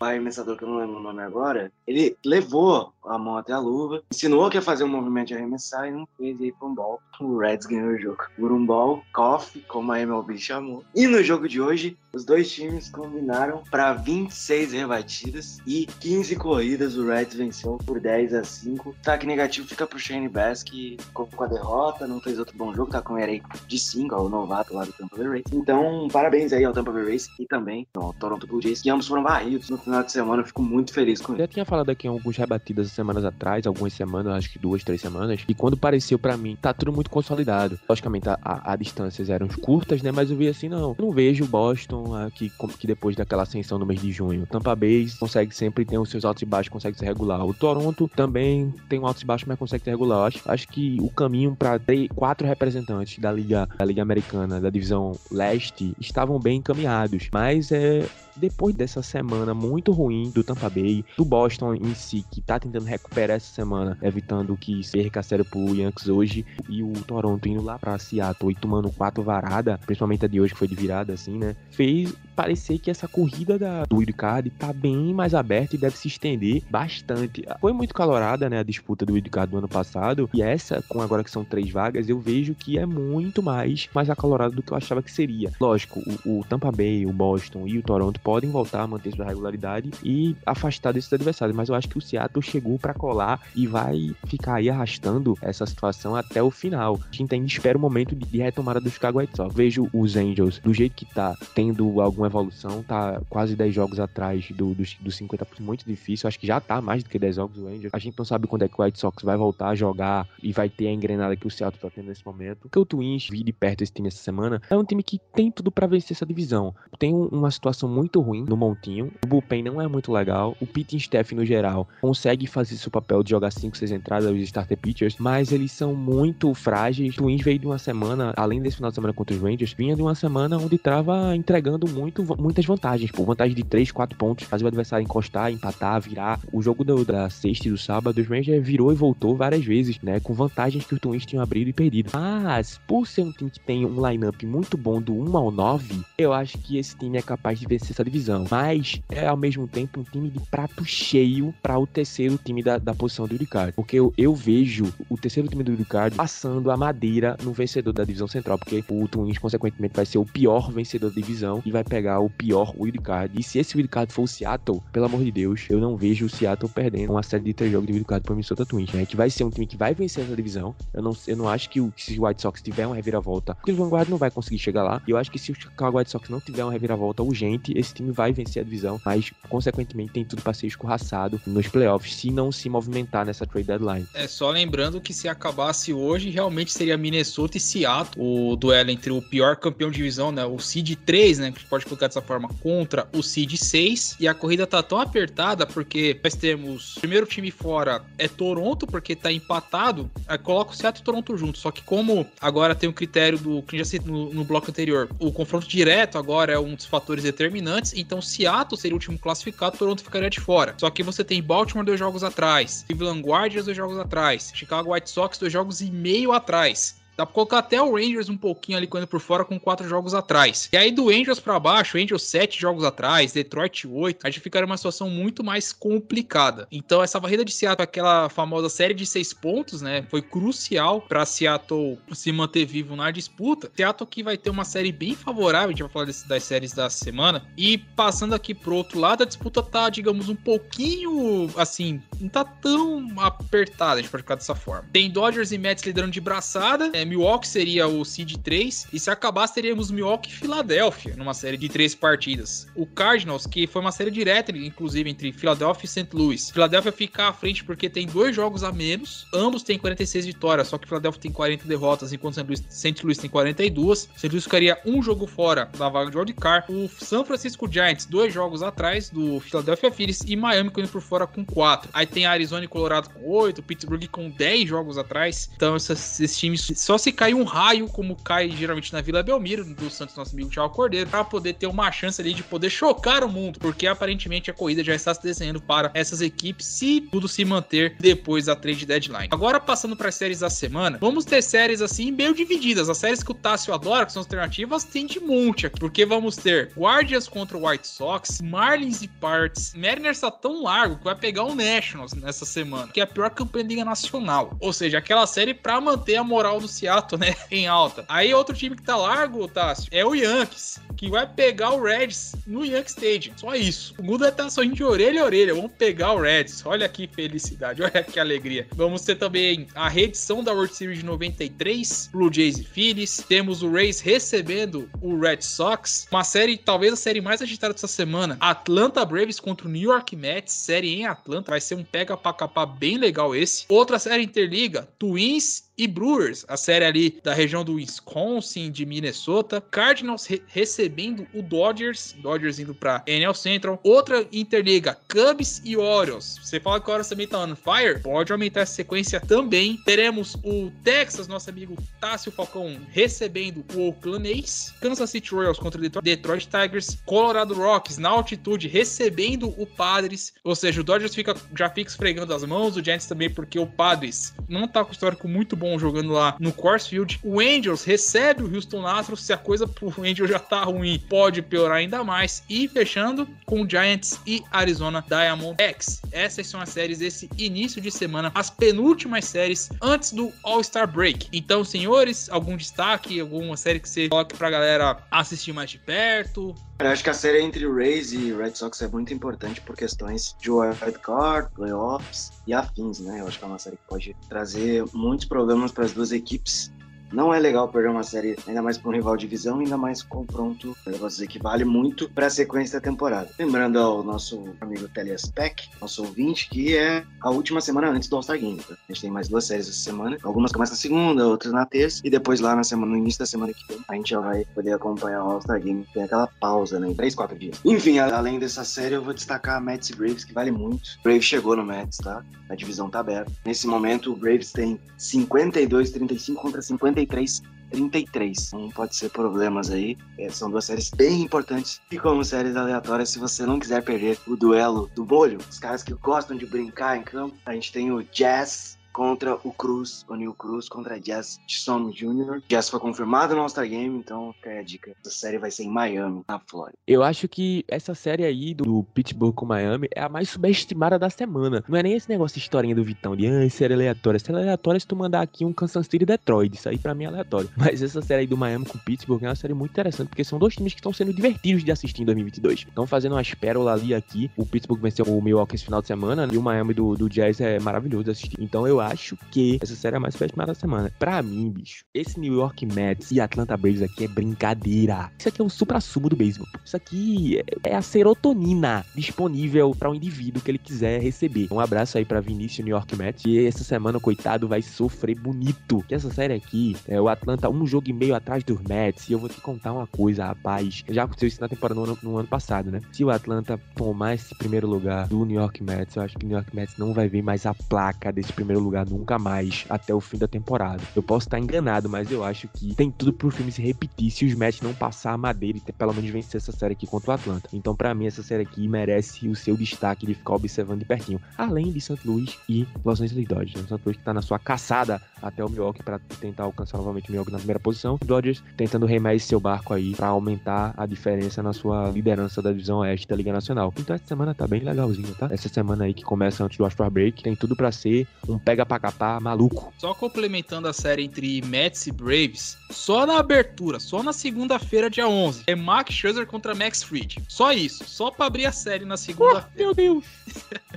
[0.00, 3.58] o arremessador que eu não lembro o nome agora, ele levou a mão até a
[3.58, 4.02] luva.
[4.12, 6.38] Insinuou que ia fazer um movimento de arremessar e não fez.
[6.40, 7.00] E aí foi um ball.
[7.20, 8.24] O Reds ganhou o jogo.
[8.36, 10.84] Por um ball, coffee, como a MLB chamou.
[10.94, 16.96] E no jogo de hoje, os dois times combinaram para 26 rebatidas e 15 corridas.
[16.96, 18.94] O Reds venceu por 10 a 5.
[19.02, 22.72] Taque negativo fica pro Shane Bass, que ficou com a derrota, não fez outro bom
[22.74, 25.44] jogo, tá com o ERA de 5, o novato lá do Tampa Bay Rays.
[25.52, 29.06] Então, parabéns aí ao Tampa Bay Rays e também ao Toronto Blue Jays, que ambos
[29.06, 30.42] foram varridos no final de semana.
[30.42, 31.52] Eu fico muito feliz com Eu já isso.
[31.54, 35.40] tinha falado aqui em algumas rebatidas semanas atrás, algumas semanas, acho que duas, três semanas,
[35.46, 37.78] e quando pareceu pra mim, tá tudo muito consolidado.
[37.88, 40.10] Logicamente, a, a, distâncias eram curtas, né?
[40.12, 40.94] Mas eu vi assim, não.
[40.98, 44.46] Eu não vejo Boston aqui como que depois daquela ascensão no mês de junho.
[44.46, 47.44] Tampa Bay consegue sempre ter os seus altos e baixos, consegue ser regular.
[47.44, 50.26] O Toronto também tem um altos e baixos, mas consegue ser regular.
[50.26, 51.80] Acho, acho que o caminho para
[52.14, 57.28] quatro representantes da Liga, da Liga Americana, da divisão leste, estavam bem encaminhados.
[57.32, 62.40] Mas é, depois dessa semana muito ruim do Tampa Bay, do Boston em si, que
[62.40, 66.92] tá tentando recuperar essa semana, evitando que perca a série pro Yankees hoje, e o
[67.06, 70.68] Toronto indo lá pra Seattle e tomando quatro varada, principalmente a de hoje que foi
[70.68, 75.34] de virada assim, né, fez parecer que essa corrida da, do wildcard tá bem mais
[75.34, 77.44] aberta e deve se estender bastante.
[77.60, 81.24] Foi muito calorada, né, a disputa do wildcard do ano passado, e essa, com agora
[81.24, 84.76] que são três vagas, eu vejo que é muito mais, mais acalorada do que eu
[84.76, 85.50] achava que seria.
[85.60, 89.26] Lógico, o, o Tampa Bay, o Boston e o Toronto podem voltar a manter sua
[89.26, 93.66] regularidade e afastar desses adversários, mas eu acho que o Seattle chegou para colar e
[93.66, 96.98] vai ficar aí arrastando essa situação até o final.
[97.10, 99.54] A gente ainda espera o momento de, de retomada do Chicago White Sox.
[99.54, 104.46] Vejo os Angels do jeito que tá, tendo alguma evolução, tá quase 10 jogos atrás
[104.50, 106.26] do, dos, dos 50%, muito difícil.
[106.26, 107.90] Acho que já tá mais do que 10 jogos o Angels.
[107.92, 110.52] A gente não sabe quando é que o White Sox vai voltar a jogar e
[110.52, 112.60] vai ter a engrenada que o Seattle tá tendo nesse momento.
[112.62, 115.50] Porque o Twins, vi de perto esse time essa semana, é um time que tem
[115.50, 116.74] tudo para vencer essa divisão.
[116.98, 120.66] Tem um- uma situação muito ruim no montinho, o bullpen não é muito legal, o
[120.66, 124.76] pitching staff no geral consegue fazer seu papel de jogar 5, 6 entradas, os starter
[124.78, 127.14] pitchers, mas eles são muito frágeis.
[127.14, 129.96] O Twins veio de uma semana, além desse final de semana contra os Rangers, vinha
[129.96, 134.44] de uma semana onde tava entregando muito, muitas vantagens, pô, vantagem de 3, 4 pontos,
[134.46, 136.40] fazer o adversário encostar, empatar, virar.
[136.52, 139.98] O jogo do- da sexta e do sábado, os Rangers virou e voltou várias vezes,
[140.02, 142.10] né, com vantagens que os Twins tinham abrido e perdido.
[142.12, 146.00] Mas, por ser um time que tem um lineup muito bom do 1 ao 9,
[146.18, 148.44] eu acho que esse time é capaz de vencer essa divisão.
[148.50, 152.78] Mas é ao mesmo tempo um time de prato cheio para o terceiro time da,
[152.78, 153.72] da posição do Ricardo.
[153.74, 158.04] Porque eu, eu vejo o terceiro time do Ricardo passando a madeira no vencedor da
[158.04, 158.58] divisão central.
[158.58, 162.30] Porque o Twins, consequentemente, vai ser o pior vencedor da divisão e vai pegar o
[162.30, 163.38] pior wildcard.
[163.38, 166.28] E se esse wildcard for o Seattle, pelo amor de Deus, eu não vejo o
[166.28, 168.92] Seattle perdendo uma série de três jogos de wildcard para Minnesota Twins.
[168.92, 169.06] Né?
[169.06, 170.74] Que vai ser um time que vai vencer essa divisão.
[170.92, 173.62] Eu não, eu não acho que o, se o White Sox tiver uma reviravolta, o
[173.62, 175.02] Cleveland Guard não vai conseguir chegar lá.
[175.06, 177.94] E eu acho que se o Chicago White Sox não tiver uma reviravolta urgente, esse
[177.94, 179.00] time vai vencer a divisão.
[179.04, 183.66] Mas, consequentemente, tem tudo para ser escorraçado nos playoffs se não se movimentar nessa trade
[183.66, 184.06] deadline.
[184.14, 189.10] É só lembrando que se acabasse hoje, realmente seria Minnesota e Seattle, o duelo entre
[189.10, 192.08] o pior campeão de divisão, né, o seed 3, né, que a gente pode colocar
[192.08, 196.94] dessa forma, contra o seed 6, e a corrida tá tão apertada porque nós temos
[197.00, 201.58] primeiro time fora é Toronto, porque tá empatado, aí coloca o Seattle e Toronto junto,
[201.58, 205.32] só que como agora tem o critério do, que já no, no bloco anterior, o
[205.32, 210.02] confronto direto agora é um dos fatores determinantes, então Seattle seria o último classificado, Toronto
[210.02, 210.74] ficaria de fora.
[210.78, 215.10] Só que você tem Baltimore dois jogos atrás, Cleveland Guardians dois jogos atrás, Chicago White
[215.10, 216.96] Sox dois jogos e meio atrás.
[217.16, 220.14] Dá pra colocar até o Rangers um pouquinho ali quando por fora com quatro jogos
[220.14, 220.68] atrás.
[220.72, 224.66] E aí do Angels pra baixo, Angels sete jogos atrás, Detroit oito, a gente ficaria
[224.66, 226.66] numa situação muito mais complicada.
[226.72, 231.24] Então essa varrida de Seattle, aquela famosa série de seis pontos, né, foi crucial pra
[231.24, 233.70] Seattle se manter vivo na disputa.
[233.76, 236.72] Seattle que vai ter uma série bem favorável, a gente vai falar desse- das séries
[236.72, 237.46] da semana.
[237.56, 242.44] E passando aqui pro outro lado, a disputa tá, digamos, um pouquinho, assim, não tá
[242.44, 244.88] tão apertada, a gente pode ficar dessa forma.
[244.92, 249.10] Tem Dodgers e Mets liderando de braçada, é, Milwaukee seria o seed 3, e se
[249.10, 252.66] acabasse teríamos Milwaukee e Filadélfia numa série de três partidas.
[252.74, 256.08] O Cardinals, que foi uma série direta, inclusive, entre Filadélfia e St.
[256.12, 256.50] Louis.
[256.50, 260.78] Filadélfia fica à frente porque tem dois jogos a menos, ambos têm 46 vitórias, só
[260.78, 262.46] que Filadélfia tem 40 derrotas, enquanto St.
[262.46, 263.02] Louis, St.
[263.02, 264.08] Louis tem 42.
[264.16, 264.28] St.
[264.28, 266.70] Louis ficaria um jogo fora da vaga de wildcard.
[266.72, 271.26] O San Francisco Giants, dois jogos atrás do Philadelphia Phillies e Miami ficando por fora
[271.26, 271.90] com 4.
[271.92, 275.50] Aí tem Arizona e Colorado com 8, Pittsburgh com 10 jogos atrás.
[275.56, 279.20] Então esses, esses times só Só se cair um raio, como cai geralmente na Vila
[279.20, 282.70] Belmiro, do Santos, nosso amigo Thiago Cordeiro, para poder ter uma chance ali de poder
[282.70, 287.00] chocar o mundo, porque aparentemente a corrida já está se desenhando para essas equipes, se
[287.00, 289.26] tudo se manter depois da trade deadline.
[289.32, 292.88] Agora, passando para as séries da semana, vamos ter séries assim meio divididas.
[292.88, 296.36] As séries que o Tássio adora, que são alternativas, tem de monte aqui, porque vamos
[296.36, 299.74] ter Guardians contra o White Sox, Marlins e Parts.
[299.74, 303.30] Mariners tá tão largo que vai pegar o Nationals nessa semana, que é a pior
[303.30, 304.56] campanha da Liga Nacional.
[304.60, 306.83] Ou seja, aquela série para manter a moral do Seattle,
[307.18, 308.04] né, em alta.
[308.08, 312.34] Aí outro time que tá largo, Tássio, é o Yankees, que vai pegar o Reds
[312.46, 313.32] no Yankee Stadium.
[313.36, 313.94] Só isso.
[313.98, 315.54] O Guda tá sorrindo de orelha a orelha.
[315.54, 316.64] Vamos pegar o Reds.
[316.64, 318.66] Olha que felicidade, olha que alegria.
[318.74, 323.24] Vamos ter também a reedição da World Series de 93, Blue Jays e Phillies.
[323.28, 326.06] Temos o Rays recebendo o Red Sox.
[326.10, 328.36] Uma série, talvez a série mais agitada dessa semana.
[328.40, 330.52] Atlanta Braves contra o New York Mets.
[330.52, 331.50] Série em Atlanta.
[331.50, 333.64] Vai ser um pega pra capar bem legal esse.
[333.68, 339.60] Outra série interliga, Twins e Brewers, a série ali da região do Wisconsin, de Minnesota.
[339.60, 343.78] Cardinals re recebendo o Dodgers, Dodgers indo para NL Central.
[343.82, 346.38] Outra interliga, Cubs e Orioles.
[346.42, 348.00] Você fala que o Orioles também tá on fire?
[348.00, 349.76] Pode aumentar essa sequência também.
[349.84, 354.72] Teremos o Texas, nosso amigo Tássio Falcão, recebendo o Oakland A's.
[354.80, 356.96] Kansas City Royals contra o Detroit Tigers.
[357.04, 360.32] Colorado Rockies na altitude recebendo o Padres.
[360.42, 363.66] Ou seja, o Dodgers fica, já fica esfregando as mãos, o Giants também, porque o
[363.66, 367.20] Padres não tá com histórico muito bom bom jogando lá no Coors Field.
[367.22, 369.22] O Angels recebe o Houston Astros.
[369.22, 372.42] Se a coisa pro Angels já tá ruim, pode piorar ainda mais.
[372.48, 376.00] E fechando com Giants e Arizona Diamondbacks.
[376.10, 381.28] Essas são as séries desse início de semana, as penúltimas séries antes do All-Star Break.
[381.34, 386.54] Então, senhores, algum destaque, alguma série que você coloque pra galera assistir mais de perto?
[386.78, 390.34] Eu acho que a série entre Rays e Red Sox é muito importante por questões
[390.40, 393.20] de wild card, playoffs e afins, né?
[393.20, 396.72] Eu acho que é uma série que pode trazer muitos problemas para as duas equipes
[397.14, 400.02] não é legal perder uma série, ainda mais para um rival de divisão, ainda mais
[400.02, 403.30] confronto, eu posso dizer que vale muito para a sequência da temporada.
[403.38, 408.16] Lembrando ao nosso amigo Telias Peck, nosso ouvinte, que é a última semana antes do
[408.16, 408.58] All-Star Game.
[408.58, 408.74] Tá?
[408.74, 412.02] A gente tem mais duas séries essa semana, algumas começam na segunda, outras na terça,
[412.04, 414.44] e depois lá na semana, no início da semana que vem, a gente já vai
[414.54, 415.86] poder acompanhar o All-Star Game.
[415.94, 416.90] Tem aquela pausa, né?
[416.90, 417.60] Em três, quatro dias.
[417.64, 420.82] Enfim, além dessa série, eu vou destacar a Mets e Braves, que vale muito.
[421.00, 422.24] O Braves chegou no Mets, tá?
[422.48, 423.30] A divisão tá aberta.
[423.44, 428.52] Nesse momento, o Braves tem 52-35 contra 53 33.
[428.52, 429.96] Não pode ser problemas aí.
[430.18, 431.80] É, são duas séries bem importantes.
[431.90, 435.82] E como séries aleatórias, se você não quiser perder o duelo do bolho, os caras
[435.82, 440.14] que gostam de brincar em campo, a gente tem o Jazz contra o Cruz, o
[440.14, 442.40] Neil Cruz contra Jazz Chisholm Jr.
[442.48, 444.94] Jazz foi confirmado no All-Star Game, então fica aí a dica.
[445.04, 446.78] Essa série vai ser em Miami, na Flórida.
[446.86, 451.10] Eu acho que essa série aí do Pittsburgh com Miami é a mais subestimada da
[451.10, 451.64] semana.
[451.68, 454.20] Não é nem esse negócio de historinha do Vitão de ah, série aleatória.
[454.20, 456.54] Série aleatória se tu mandar aqui um Kansas City Detroit.
[456.54, 457.50] Isso aí pra mim é aleatório.
[457.56, 460.38] Mas essa série aí do Miami com Pittsburgh é uma série muito interessante, porque são
[460.38, 462.60] dois times que estão sendo divertidos de assistir em 2022.
[462.60, 464.30] Estão fazendo umas pérolas ali aqui.
[464.36, 467.40] O Pittsburgh venceu o Milwaukee esse final de semana e o Miami do, do Jazz
[467.40, 468.36] é maravilhoso de assistir.
[468.40, 470.92] Então eu acho que essa série é a mais subestimada da semana.
[470.98, 475.10] Pra mim, bicho, esse New York Mets e Atlanta Braves aqui é brincadeira.
[475.18, 476.48] Isso aqui é o supra-sumo do beisebol.
[476.64, 481.48] Isso aqui é a serotonina disponível para o um indivíduo que ele quiser receber.
[481.50, 483.24] Um abraço aí para Vinícius New York Mets.
[483.26, 485.84] E essa semana, coitado, vai sofrer bonito.
[485.88, 489.08] Que essa série aqui, é o Atlanta um jogo e meio atrás dos Mets.
[489.08, 490.84] E eu vou te contar uma coisa, rapaz.
[490.88, 492.80] Já aconteceu isso na temporada no ano, no ano passado, né?
[492.92, 496.28] Se o Atlanta tomar esse primeiro lugar do New York Mets, eu acho que o
[496.28, 499.94] New York Mets não vai ver mais a placa desse primeiro lugar nunca mais até
[499.94, 500.82] o fim da temporada.
[500.96, 504.24] Eu posso estar enganado, mas eu acho que tem tudo pro filme se repetir se
[504.24, 507.10] os Mets não passar a madeira e ter, pelo menos vencer essa série aqui contra
[507.10, 507.50] o Atlanta.
[507.52, 511.20] Então, para mim, essa série aqui merece o seu destaque de ficar observando de pertinho.
[511.36, 511.98] Além de St.
[512.04, 513.64] Louis e Los Angeles Dodgers.
[513.64, 513.80] O St.
[513.84, 517.32] Louis que tá na sua caçada até o Milwaukee para tentar alcançar novamente o Milwaukee
[517.32, 517.98] na primeira posição.
[518.04, 522.52] Dodgers tentando remar esse seu barco aí para aumentar a diferença na sua liderança da
[522.52, 523.72] divisão oeste da Liga Nacional.
[523.78, 525.28] Então essa semana tá bem legalzinho, tá?
[525.30, 528.63] Essa semana aí que começa antes do All-Star Break tem tudo para ser um pega
[528.64, 529.72] pra capar maluco.
[529.78, 535.08] Só complementando a série entre Mets e Braves, só na abertura, só na segunda-feira, dia
[535.08, 537.22] 11, é Max Scherzer contra Max Fried.
[537.28, 539.48] Só isso, só para abrir a série na segunda-feira.
[539.54, 540.04] Oh, meu Deus!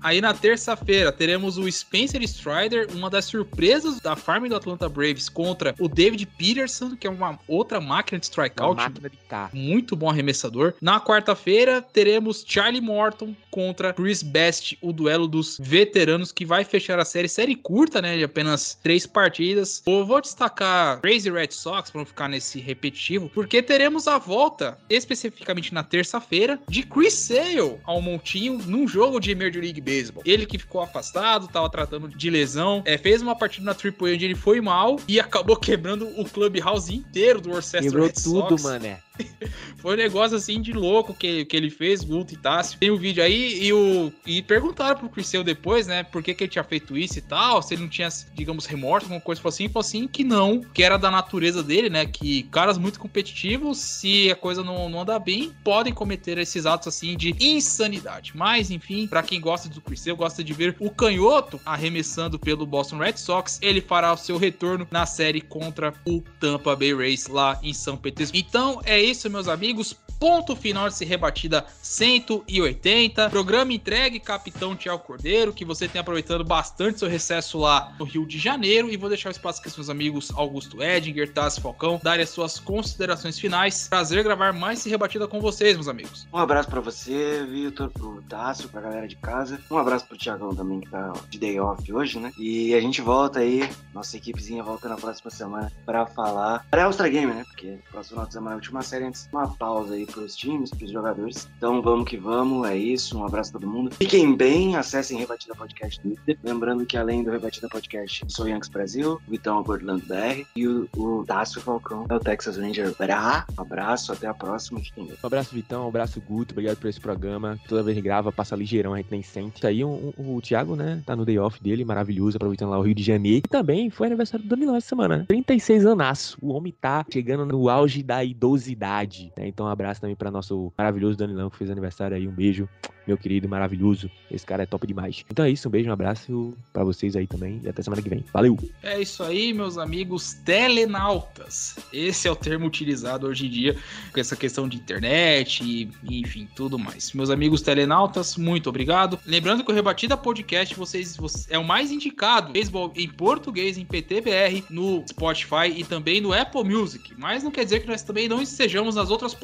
[0.00, 5.30] Aí na terça-feira teremos o Spencer Strider, uma das surpresas da farm do Atlanta Braves
[5.30, 8.76] contra o David Peterson, que é uma outra máquina de strikeout.
[8.76, 9.18] máquina de.
[9.56, 10.74] Muito bom arremessador.
[10.80, 16.98] Na quarta-feira teremos Charlie Morton contra Chris Best, o duelo dos veteranos que vai fechar
[16.98, 17.23] a série.
[17.28, 18.16] Série curta, né?
[18.16, 19.82] De apenas três partidas.
[19.86, 24.78] Eu vou destacar Crazy Red Sox para não ficar nesse repetitivo, porque teremos a volta,
[24.88, 30.22] especificamente na terça-feira, de Chris Sale ao montinho num jogo de Major League Baseball.
[30.26, 34.24] Ele que ficou afastado, tava tratando de lesão, é, fez uma partida na AAA onde
[34.24, 38.62] ele foi mal e acabou quebrando o clubhouse inteiro do Worcester Quebrou Red tudo, Sox.
[38.62, 39.03] mané.
[39.76, 42.78] Foi um negócio assim de louco que, que ele fez, Guto e Tássio.
[42.78, 46.44] Tem o vídeo aí e, o, e perguntaram pro Criseu depois, né, por que, que
[46.44, 49.68] ele tinha feito isso e tal, se ele não tinha, digamos, remorso, alguma coisa assim.
[49.68, 54.30] Falou assim que não, que era da natureza dele, né, que caras muito competitivos, se
[54.30, 58.32] a coisa não, não andar bem, podem cometer esses atos assim de insanidade.
[58.34, 62.98] Mas, enfim, para quem gosta do Criseu, gosta de ver o canhoto arremessando pelo Boston
[62.98, 67.58] Red Sox, ele fará o seu retorno na série contra o Tampa Bay Rays lá
[67.62, 68.46] em São Petersburgo.
[68.48, 69.96] Então, é isso, meus amigos.
[70.18, 73.30] Ponto final desse rebatida 180.
[73.30, 78.26] Programa entregue, capitão Tiago Cordeiro, que você tem aproveitando bastante seu recesso lá no Rio
[78.26, 78.90] de Janeiro.
[78.90, 82.30] E vou deixar o espaço aqui para meus amigos Augusto Edinger, Tassi Falcão, darem as
[82.30, 83.88] suas considerações finais.
[83.88, 86.26] Prazer gravar mais esse rebatida com vocês, meus amigos.
[86.32, 89.60] Um abraço pra você, Vitor, pro Tássio, pra galera de casa.
[89.70, 92.32] Um abraço pro Thiagão também, que tá de day off hoje, né?
[92.38, 97.32] E a gente volta aí, nossa equipezinha volta na próxima semana pra falar pré-Ultra Game,
[97.32, 97.44] né?
[97.44, 100.36] Porque próximo final de semana é a última série antes de uma pausa aí pros
[100.36, 101.48] times, pros jogadores.
[101.56, 103.18] Então vamos que vamos, é isso.
[103.18, 103.90] Um abraço a todo mundo.
[103.94, 106.38] Fiquem bem, acessem Rebatida Podcast Twitter.
[106.42, 110.44] Lembrando que além do Rebatida Podcast, sou o Yankees Brasil, o Vitão o Orlando BR
[110.56, 113.46] e o, o Tássio Falcão é o Texas Ranger Bra.
[113.58, 114.80] Um abraço, até a próxima.
[114.80, 115.16] Fiquem bem.
[115.22, 115.84] Um abraço, Vitão.
[115.84, 116.52] Um abraço, Guto.
[116.52, 117.58] Obrigado por esse programa.
[117.68, 119.56] Toda vez que grava, passa ligeirão, a gente nem sente.
[119.58, 122.78] Isso aí, um- um- o Thiago, né, tá no day off dele, maravilhoso, aproveitando lá
[122.78, 123.42] o Rio de Janeiro.
[123.46, 125.24] E também foi aniversário do Danilão essa semana, né?
[125.26, 126.36] 36 anaço.
[126.40, 129.48] O homem tá chegando no auge da idosidade, né?
[129.48, 132.26] Então, um abraço também pra nosso maravilhoso Danilão, que fez aniversário aí.
[132.26, 132.68] Um beijo,
[133.06, 134.10] meu querido, maravilhoso.
[134.30, 135.24] Esse cara é top demais.
[135.30, 137.60] Então é isso, um beijo, um abraço pra vocês aí também.
[137.62, 138.24] E até semana que vem.
[138.32, 138.58] Valeu!
[138.82, 141.76] É isso aí, meus amigos telenautas.
[141.92, 143.76] Esse é o termo utilizado hoje em dia
[144.12, 145.88] com essa questão de internet e,
[146.20, 147.12] enfim, tudo mais.
[147.12, 149.18] Meus amigos telenautas, muito obrigado.
[149.26, 153.84] Lembrando que o Rebatida Podcast vocês, vocês- é o mais indicado beisebol em português em
[153.84, 157.12] PTBR no Spotify e também no Apple Music.
[157.18, 159.34] Mas não quer dizer que nós também não estejamos nas outras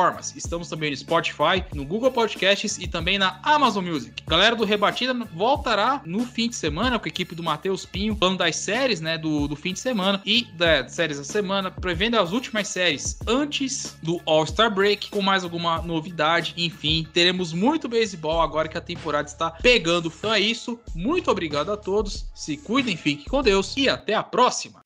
[0.00, 0.34] plataformas.
[0.34, 4.22] Estamos também no Spotify, no Google Podcasts e também na Amazon Music.
[4.26, 8.38] Galera do Rebatida voltará no fim de semana com a equipe do Matheus Pinho, falando
[8.38, 12.32] das séries, né, do, do fim de semana e das séries da semana, prevendo as
[12.32, 16.54] últimas séries antes do All-Star Break, com mais alguma novidade.
[16.56, 20.12] Enfim, teremos muito beisebol agora que a temporada está pegando.
[20.16, 20.78] Então é isso.
[20.94, 22.26] Muito obrigado a todos.
[22.34, 24.79] Se cuidem, fiquem com Deus e até a próxima.